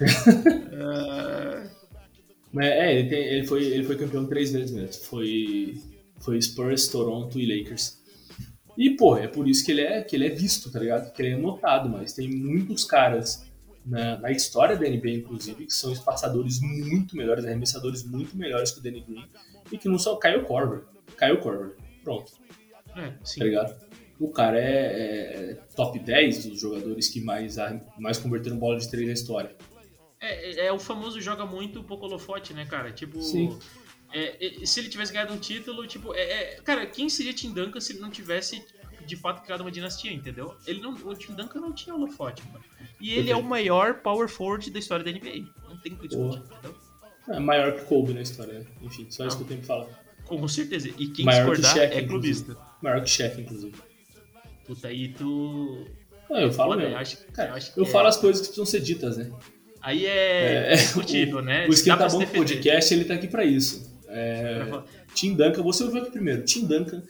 [2.52, 5.04] Mas é, ele, tem- ele foi, ele foi campeão três vezes mesmo.
[5.04, 5.80] Foi,
[6.20, 7.98] foi Spurs, Toronto e Lakers.
[8.78, 11.12] E, pô, é por isso que ele é, que ele é visto, tá ligado?
[11.12, 13.44] Que ele é notado, mas tem muitos caras
[13.84, 18.78] na, na história da NBA, inclusive, que são espaçadores muito melhores, arremessadores muito melhores que
[18.78, 19.26] o Danny Green
[19.72, 20.84] e que não são Kyle Korver.
[21.18, 21.76] Kyle Korver.
[22.02, 22.32] Pronto,
[22.96, 23.40] É, sim.
[23.40, 23.90] tá ligado?
[24.18, 27.56] O cara é, é top 10 dos jogadores que mais,
[27.98, 29.54] mais converteram bola de três na história.
[30.20, 32.92] É, é- é o famoso joga muito pouco holofote, né, cara?
[32.92, 33.22] Tipo.
[33.22, 33.58] Sim.
[34.12, 37.52] É, é, se ele tivesse ganhado um título, tipo, é, é- cara, quem seria Tim
[37.52, 38.62] Duncan se ele não tivesse
[39.06, 40.54] de fato criado uma dinastia, entendeu?
[40.66, 42.64] Ele não, o Tim Duncan não tinha holofote, mano.
[43.00, 45.46] E ele é o maior power forward da história da NBA.
[45.68, 46.74] Não tem o que discutir, entendeu?
[47.28, 48.66] É maior que Kobe na história, né?
[48.82, 49.86] Enfim, só isso que eu tenho pra falar.
[50.24, 50.88] Com certeza.
[50.98, 52.56] E quem Maior que discordar Shaq, é clubista.
[52.82, 53.74] Maior que Shaq, inclusive.
[54.66, 55.86] Puta, aí tu.
[56.28, 56.92] Não, eu falo mesmo.
[56.92, 59.16] eu acho- Cara, eu acho eu que falo é- as coisas que precisam ser ditas,
[59.16, 59.30] né?
[59.82, 61.66] Aí é, É, discutível, né?
[61.66, 62.26] O Esquenta se Bom.
[62.26, 63.89] Podcast, ele tá aqui pra isso.
[64.10, 64.82] É,
[65.14, 66.44] Tim Duncan, você ouviu aqui primeiro.
[66.44, 67.02] Tim Duncan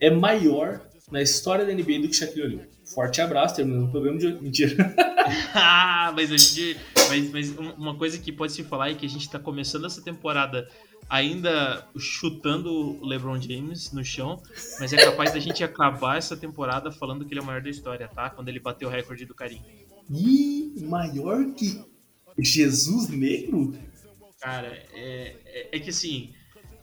[0.00, 0.80] é maior
[1.10, 2.68] na história da NBA do que Shaquille O'Neal.
[2.94, 4.40] Forte abraço, terminando o programa de hoje.
[4.40, 4.94] Mentira.
[5.54, 6.78] Ah, mas a gente.
[7.08, 9.86] Mas, mas um- uma coisa que pode se falar é que a gente tá começando
[9.86, 10.68] essa temporada
[11.08, 14.42] ainda chutando o LeBron James no chão,
[14.78, 17.70] mas é capaz da gente acabar essa temporada falando que ele é o maior da
[17.70, 18.28] história, tá?
[18.28, 19.62] Quando ele bateu o recorde do Carinho.
[20.10, 21.80] Ih, maior que
[22.38, 23.74] Jesus Negro?
[24.42, 26.34] Cara, é, é, é que assim.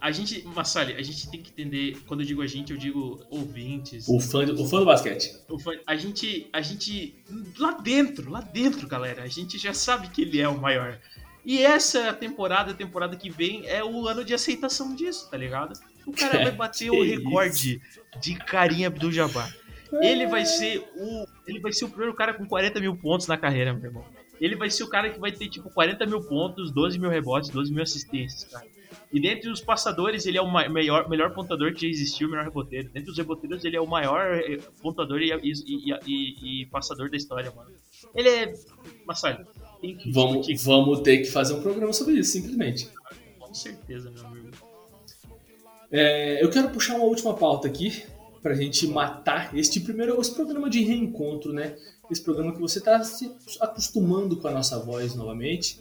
[0.02, 3.24] A gente, Massali, a gente tem que entender, quando eu digo a gente, eu digo
[3.30, 4.08] ouvintes.
[4.08, 5.32] O fã, do- o fã do basquete.
[5.60, 7.16] Fã- A gente, a gente,
[7.60, 11.00] lá dentro, lá dentro, galera, a gente já sabe que ele é o maior.
[11.46, 15.80] E essa temporada, a temporada que vem, é o ano de aceitação disso, tá ligado?
[16.06, 17.80] O cara vai bater o recorde
[18.20, 19.56] de Karim Abdul-Jabbar.
[20.02, 23.38] Ele vai ser o, ele vai ser o primeiro cara com 40 mil pontos na
[23.38, 24.06] carreira, meu irmão.
[24.40, 27.50] Ele vai ser o cara que vai ter tipo 40 mil pontos, 12 mil rebotes,
[27.50, 28.66] 12 mil assistências, cara.
[29.12, 32.46] E dentre os passadores, ele é o ma- melhor, pontuador que já existiu, o melhor
[32.46, 32.90] reboteiro.
[32.90, 37.18] Dentre os reboteiros, ele é o maior eh, pontuador e, e, e- e- passador da
[37.18, 37.70] história, mano.
[38.16, 38.54] Ele é.
[39.82, 42.90] Que Vamos, vamos ter que fazer um programa sobre isso, simplesmente.
[43.40, 44.50] com certeza, meu amigo.
[45.92, 48.04] É, eu quero puxar uma última pauta aqui
[48.42, 51.76] pra gente matar este primeiro esse programa de reencontro, né?
[52.10, 55.80] Esse programa que você está se acostumando com a nossa voz novamente.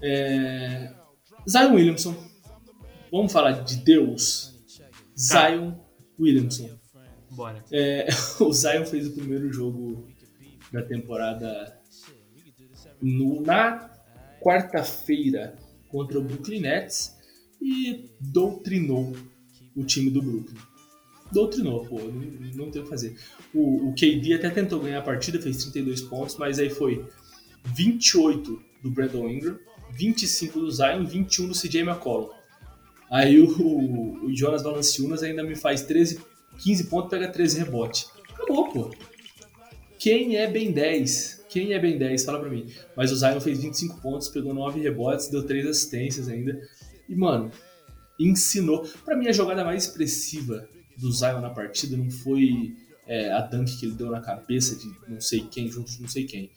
[0.00, 0.92] É,
[1.48, 2.14] Zion Williamson.
[3.10, 4.54] Vamos falar de Deus.
[5.16, 5.74] Zion
[6.18, 6.70] Williamson.
[7.30, 7.64] Bora.
[7.72, 8.08] É,
[8.40, 10.06] o Zion fez o primeiro jogo
[10.72, 11.78] da temporada
[13.00, 13.90] no- na
[14.40, 15.56] quarta-feira
[15.88, 17.16] contra o Brooklyn Nets
[17.60, 19.14] e doutrinou
[19.76, 20.58] o time do Brooklyn.
[21.32, 22.20] Doutrinou, pô, não,
[22.66, 23.16] não tem o que fazer.
[23.54, 27.06] O, o KD até tentou ganhar a partida, fez 32 pontos, mas aí foi
[27.64, 29.58] 28 do Brandon Ingram,
[29.92, 32.30] 25 do Zion, 21 do CJ McCollum.
[33.10, 36.20] Aí o, o Jonas Valanciunas ainda me faz 13,
[36.58, 38.06] 15 pontos, pega 13 rebote.
[38.32, 38.90] Acabou, pô.
[39.98, 41.46] Quem é bem 10?
[41.48, 42.24] Quem é bem 10?
[42.24, 42.66] Fala pra mim.
[42.96, 46.60] Mas o Zion fez 25 pontos, pegou 9 rebotes, deu 3 assistências ainda.
[47.08, 47.50] E, mano,
[48.18, 48.86] ensinou.
[49.04, 52.76] Pra mim, a jogada mais expressiva do Zion na partida não foi
[53.06, 56.08] é, a dunk que ele deu na cabeça de não sei quem, junto de não
[56.08, 56.50] sei quem.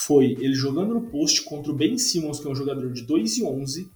[0.00, 3.38] Foi ele jogando no post contra o Ben Simmons, que é um jogador de 2
[3.38, 3.90] e 11.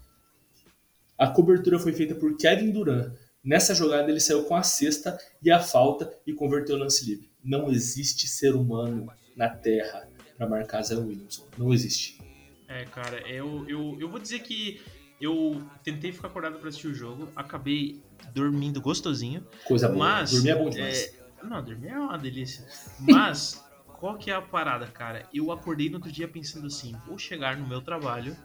[1.16, 3.12] A cobertura foi feita por Kevin Durant.
[3.44, 7.30] Nessa jogada ele saiu com a cesta e a falta e converteu o lance livre.
[7.44, 11.46] Não existe ser humano na Terra para marcar Zion Williamson.
[11.56, 12.20] Não existe.
[12.66, 14.80] É, cara, eu, eu, eu vou dizer que
[15.20, 18.00] eu tentei ficar acordado pra assistir o jogo, acabei
[18.34, 19.98] dormindo gostosinho, Coisa boa.
[20.00, 20.32] mas.
[20.32, 21.04] Dormir é bom demais.
[21.04, 22.66] é, não, dormir é uma delícia.
[22.98, 23.62] Mas,
[24.02, 25.28] qual que é a parada, cara?
[25.32, 28.36] Eu acordei no outro dia pensando assim: vou chegar no meu trabalho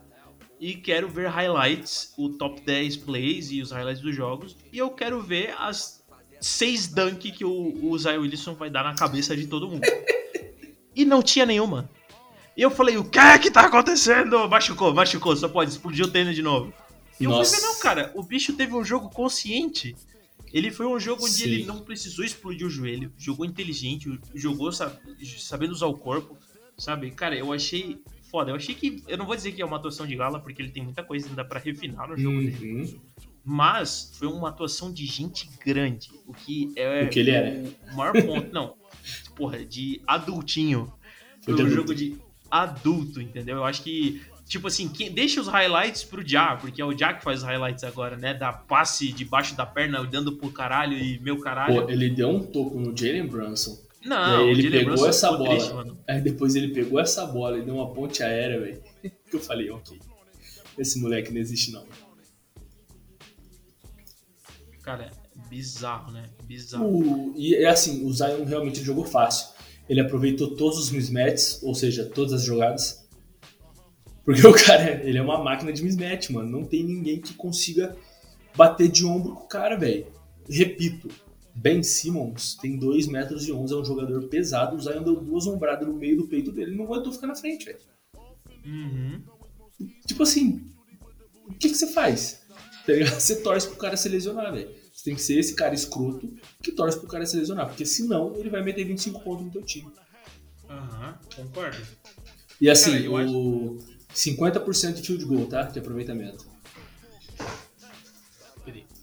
[0.59, 4.91] e quero ver highlights, o top 10 plays e os highlights dos jogos, e eu
[4.91, 6.03] quero ver as
[6.39, 9.81] seis dunk que o, o Zion Wilson vai dar na cabeça de todo mundo.
[10.95, 11.89] e não tinha nenhuma.
[12.55, 14.47] E eu falei, o que é que tá acontecendo?
[14.47, 16.71] Machucou, machucou, só pode explodir o tênis de novo.
[17.19, 17.55] E eu Nossa.
[17.55, 19.95] ver, não, cara, o bicho teve um jogo consciente.
[20.53, 21.43] Ele foi um jogo onde Sim.
[21.49, 24.97] ele não precisou explodir o joelho, jogou inteligente, jogou sa-
[25.39, 26.37] sabendo usar o corpo,
[26.77, 27.11] sabe?
[27.11, 28.51] Cara, eu achei foda.
[28.51, 29.03] Eu achei que.
[29.07, 31.27] Eu não vou dizer que é uma atuação de gala, porque ele tem muita coisa
[31.27, 32.73] ainda pra refinar no jogo dele.
[32.83, 32.99] Uhum.
[33.43, 36.09] Mas foi uma atuação de gente grande.
[36.25, 37.63] O que é O que ele era.
[37.91, 38.51] o maior ponto.
[38.53, 38.75] não,
[39.35, 40.91] porra, de adultinho.
[41.41, 42.17] Foi um jogo de.
[42.51, 43.57] adulto, entendeu?
[43.57, 47.13] Eu acho que Tipo assim, quem, deixa os highlights pro Já, porque é o Já
[47.13, 48.33] que faz os highlights agora, né?
[48.33, 51.83] Da passe debaixo da perna, dando pro caralho e meu caralho.
[51.83, 53.77] Pô, ele deu um toco no Jalen Brunson.
[54.05, 55.49] Não, ele pegou Brunson essa bola.
[55.49, 58.81] Triste, aí depois ele pegou essa bola e deu uma ponte aérea, velho.
[59.29, 59.99] Que eu falei, ok.
[60.77, 61.83] Esse moleque não existe, não.
[64.81, 66.23] Cara, é bizarro, né?
[66.43, 66.85] Bizarro.
[66.85, 69.49] O, e é assim, o Zion realmente jogou fácil.
[69.89, 73.06] Ele aproveitou todos os mismatches, ou seja, todas as jogadas
[74.27, 76.49] porque o cara, ele é uma máquina de mismatch, mano.
[76.49, 77.95] Não tem ninguém que consiga
[78.57, 80.05] bater de ombro com o cara, velho.
[80.49, 81.07] Repito,
[81.55, 84.75] Ben Simmons tem 2 metros e 11, é um jogador pesado.
[84.75, 86.71] O Zion deu duas ombradas no meio do peito dele.
[86.71, 87.79] Ele não aguentou ficar na frente, velho.
[88.65, 89.23] Uhum.
[90.05, 90.73] Tipo assim,
[91.45, 92.41] o que, que você faz?
[92.85, 94.69] Tá você torce pro cara se lesionar, velho.
[94.91, 97.65] Você tem que ser esse cara escroto que torce pro cara se lesionar.
[97.65, 99.89] Porque senão ele vai meter 25 pontos no teu time.
[100.69, 101.77] Aham, uhum, concordo.
[102.59, 103.77] E assim, cara, o.
[103.77, 105.63] Acho 50% de field goal, tá?
[105.63, 106.45] De aproveitamento.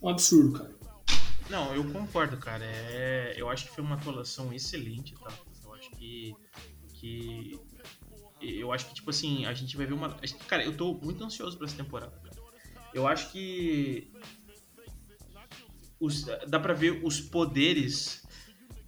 [0.02, 0.74] Um absurdo, cara.
[1.48, 2.64] Não, eu concordo, cara.
[2.64, 5.32] É, eu acho que foi uma atuação excelente, tá?
[5.64, 6.34] Eu acho que,
[6.94, 7.58] que
[8.40, 10.14] eu acho que tipo assim, a gente vai ver uma,
[10.48, 12.36] cara, eu tô muito ansioso para essa temporada, cara.
[12.92, 14.12] Eu acho que
[15.98, 18.22] os, dá para ver os poderes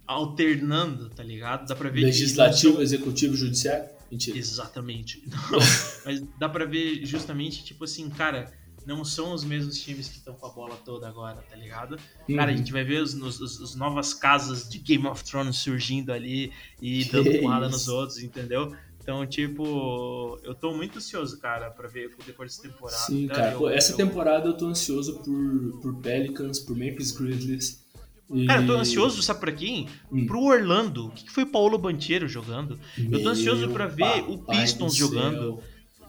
[0.05, 1.67] alternando, tá ligado?
[1.67, 3.96] Dá para ver legislativo, executivo, judiciário.
[4.11, 4.37] Mentira.
[4.37, 5.23] Exatamente.
[5.27, 5.59] Não,
[6.05, 8.51] mas dá pra ver justamente, tipo assim, cara,
[8.85, 11.99] não são os mesmos times que estão com a bola toda agora, tá ligado?
[12.27, 12.37] Uhum.
[12.37, 16.13] Cara, a gente vai ver os, os, os, novas casas de Game of Thrones surgindo
[16.13, 18.73] ali e que dando porrada nos outros, entendeu?
[19.01, 22.97] Então, tipo, eu tô muito ansioso, cara, pra ver depois dessa temporada.
[23.03, 23.53] Sim, cara.
[23.53, 23.97] Eu, essa eu...
[23.97, 27.86] temporada eu tô ansioso por, por Pelicans, por Memphis Grizzlies.
[28.45, 29.87] Cara, eu tô ansioso, sabe pra quem?
[30.11, 30.25] Hum.
[30.25, 31.07] Pro Orlando.
[31.07, 32.77] O que foi o Paulo Banchero jogando?
[32.97, 35.59] Meu eu tô ansioso pra ver o Pistons jogando.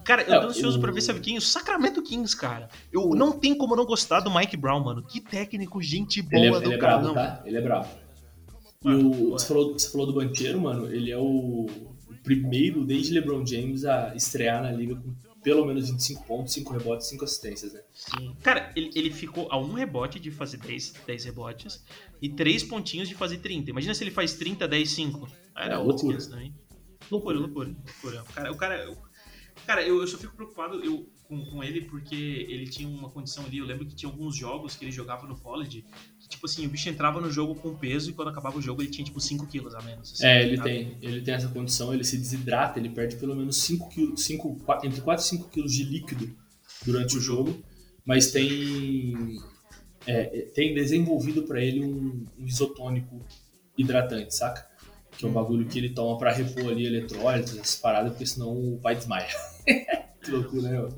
[0.03, 0.81] Cara, eu tô ansioso o...
[0.81, 1.37] pra ver, sabe quem?
[1.37, 2.67] O Sacramento Kings, cara.
[2.91, 5.03] Eu não tem como não gostar do Mike Brown, mano.
[5.03, 7.41] Que técnico, gente boa ele é, do ele é bravo, tá?
[7.45, 7.89] Ele é bravo.
[8.83, 10.91] E o, você, falou, você falou do Banqueiro, mano.
[10.91, 11.67] Ele é o
[12.23, 15.13] primeiro desde LeBron James a estrear na liga com
[15.43, 17.81] pelo menos 25 pontos, 5 rebotes, 5 assistências, né?
[17.93, 18.35] Sim.
[18.41, 21.83] Cara, ele, ele ficou a um rebote de fazer 10, 10 rebotes
[22.21, 23.69] e 3 pontinhos de fazer 30.
[23.69, 25.29] Imagina se ele faz 30, 10, 5.
[25.55, 26.17] Era é, loucura.
[26.17, 26.53] Também.
[27.09, 28.21] Loucura, loucura, loucura.
[28.21, 28.97] O cara, o cara,
[29.65, 33.45] cara eu, eu só fico preocupado eu, com, com ele porque ele tinha uma condição
[33.45, 33.59] ali.
[33.59, 35.85] Eu lembro que tinha alguns jogos que ele jogava no college
[36.29, 38.89] tipo assim, o bicho entrava no jogo com peso e quando acabava o jogo ele
[38.89, 40.13] tinha tipo 5 quilos a menos.
[40.13, 43.57] Assim, é, ele tem, ele tem essa condição, ele se desidrata, ele perde pelo menos
[43.57, 46.29] 5 quilos, 5, 4, entre 4 e 5 quilos de líquido
[46.85, 47.61] durante o jogo,
[48.05, 49.39] mas tem,
[50.05, 50.23] é,
[50.53, 53.25] tem desenvolvido para ele um, um, isotônico
[53.77, 54.67] hidratante, saca?
[55.17, 58.51] Que é um bagulho que ele toma para repor ali eletrólitos, essas paradas, porque senão
[58.51, 59.27] o pai desmaia.
[60.23, 60.89] que loucura, né?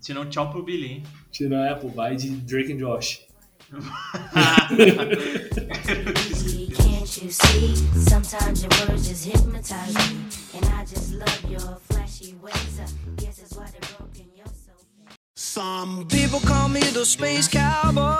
[0.00, 1.02] Senão tchau pro Billy, hein?
[1.32, 3.26] Senão é, pô, vai de Drake and Josh.
[3.70, 3.80] Can't
[7.22, 7.76] you see?
[7.98, 10.16] Sometimes your words just hypnotize me,
[10.54, 12.80] and I just love your flashy ways.
[13.16, 14.26] Guess that's why they're broken.
[14.36, 14.72] You're so.
[15.36, 18.18] Some people call me the space cowboy.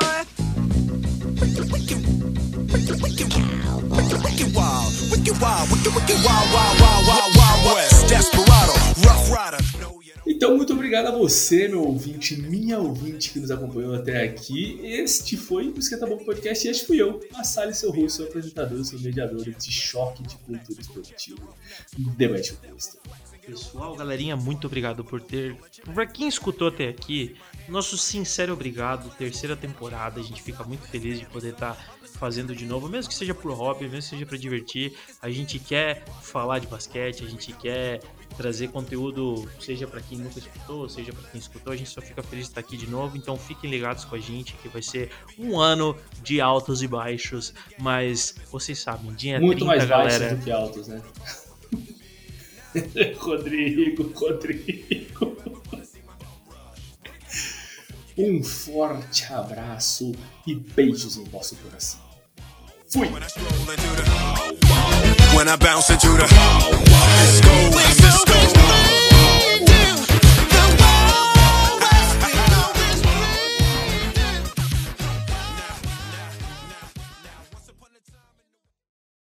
[3.02, 8.72] Wicked, wild, wicked wild, wicked, wicked wild, wild, wild, wild, wild west, desperado,
[9.06, 9.58] rough rider.
[10.34, 14.80] Então, muito obrigado a você, meu ouvinte, minha ouvinte que nos acompanhou até aqui.
[14.82, 18.84] Este foi o Esquenta Bom Podcast e este fui eu, Massali, seu rosto, seu apresentador,
[18.84, 21.48] seu mediador de choque de cultura esportiva.
[22.16, 22.98] Debate oposto.
[23.46, 25.56] Pessoal, galerinha, muito obrigado por ter.
[25.92, 27.36] Pra quem escutou até aqui,
[27.68, 29.10] nosso sincero obrigado.
[29.16, 33.10] Terceira temporada, a gente fica muito feliz de poder estar tá fazendo de novo, mesmo
[33.10, 34.96] que seja por hobby, mesmo que seja para divertir.
[35.20, 38.00] A gente quer falar de basquete, a gente quer
[38.36, 41.72] trazer conteúdo, seja para quem nunca escutou, seja para quem escutou.
[41.72, 43.16] A gente só fica feliz de estar aqui de novo.
[43.16, 47.52] Então fiquem ligados com a gente, que vai ser um ano de altos e baixos,
[47.78, 50.18] mas vocês sabem, dia Muito 30, mais galera.
[50.18, 51.02] baixos do que altos, né?
[53.18, 55.36] Rodrigo, Rodrigo.
[58.16, 60.12] Um forte abraço
[60.46, 62.00] e beijos em vosso coração.
[62.88, 63.08] Fui!
[65.36, 66.28] When I bounce into the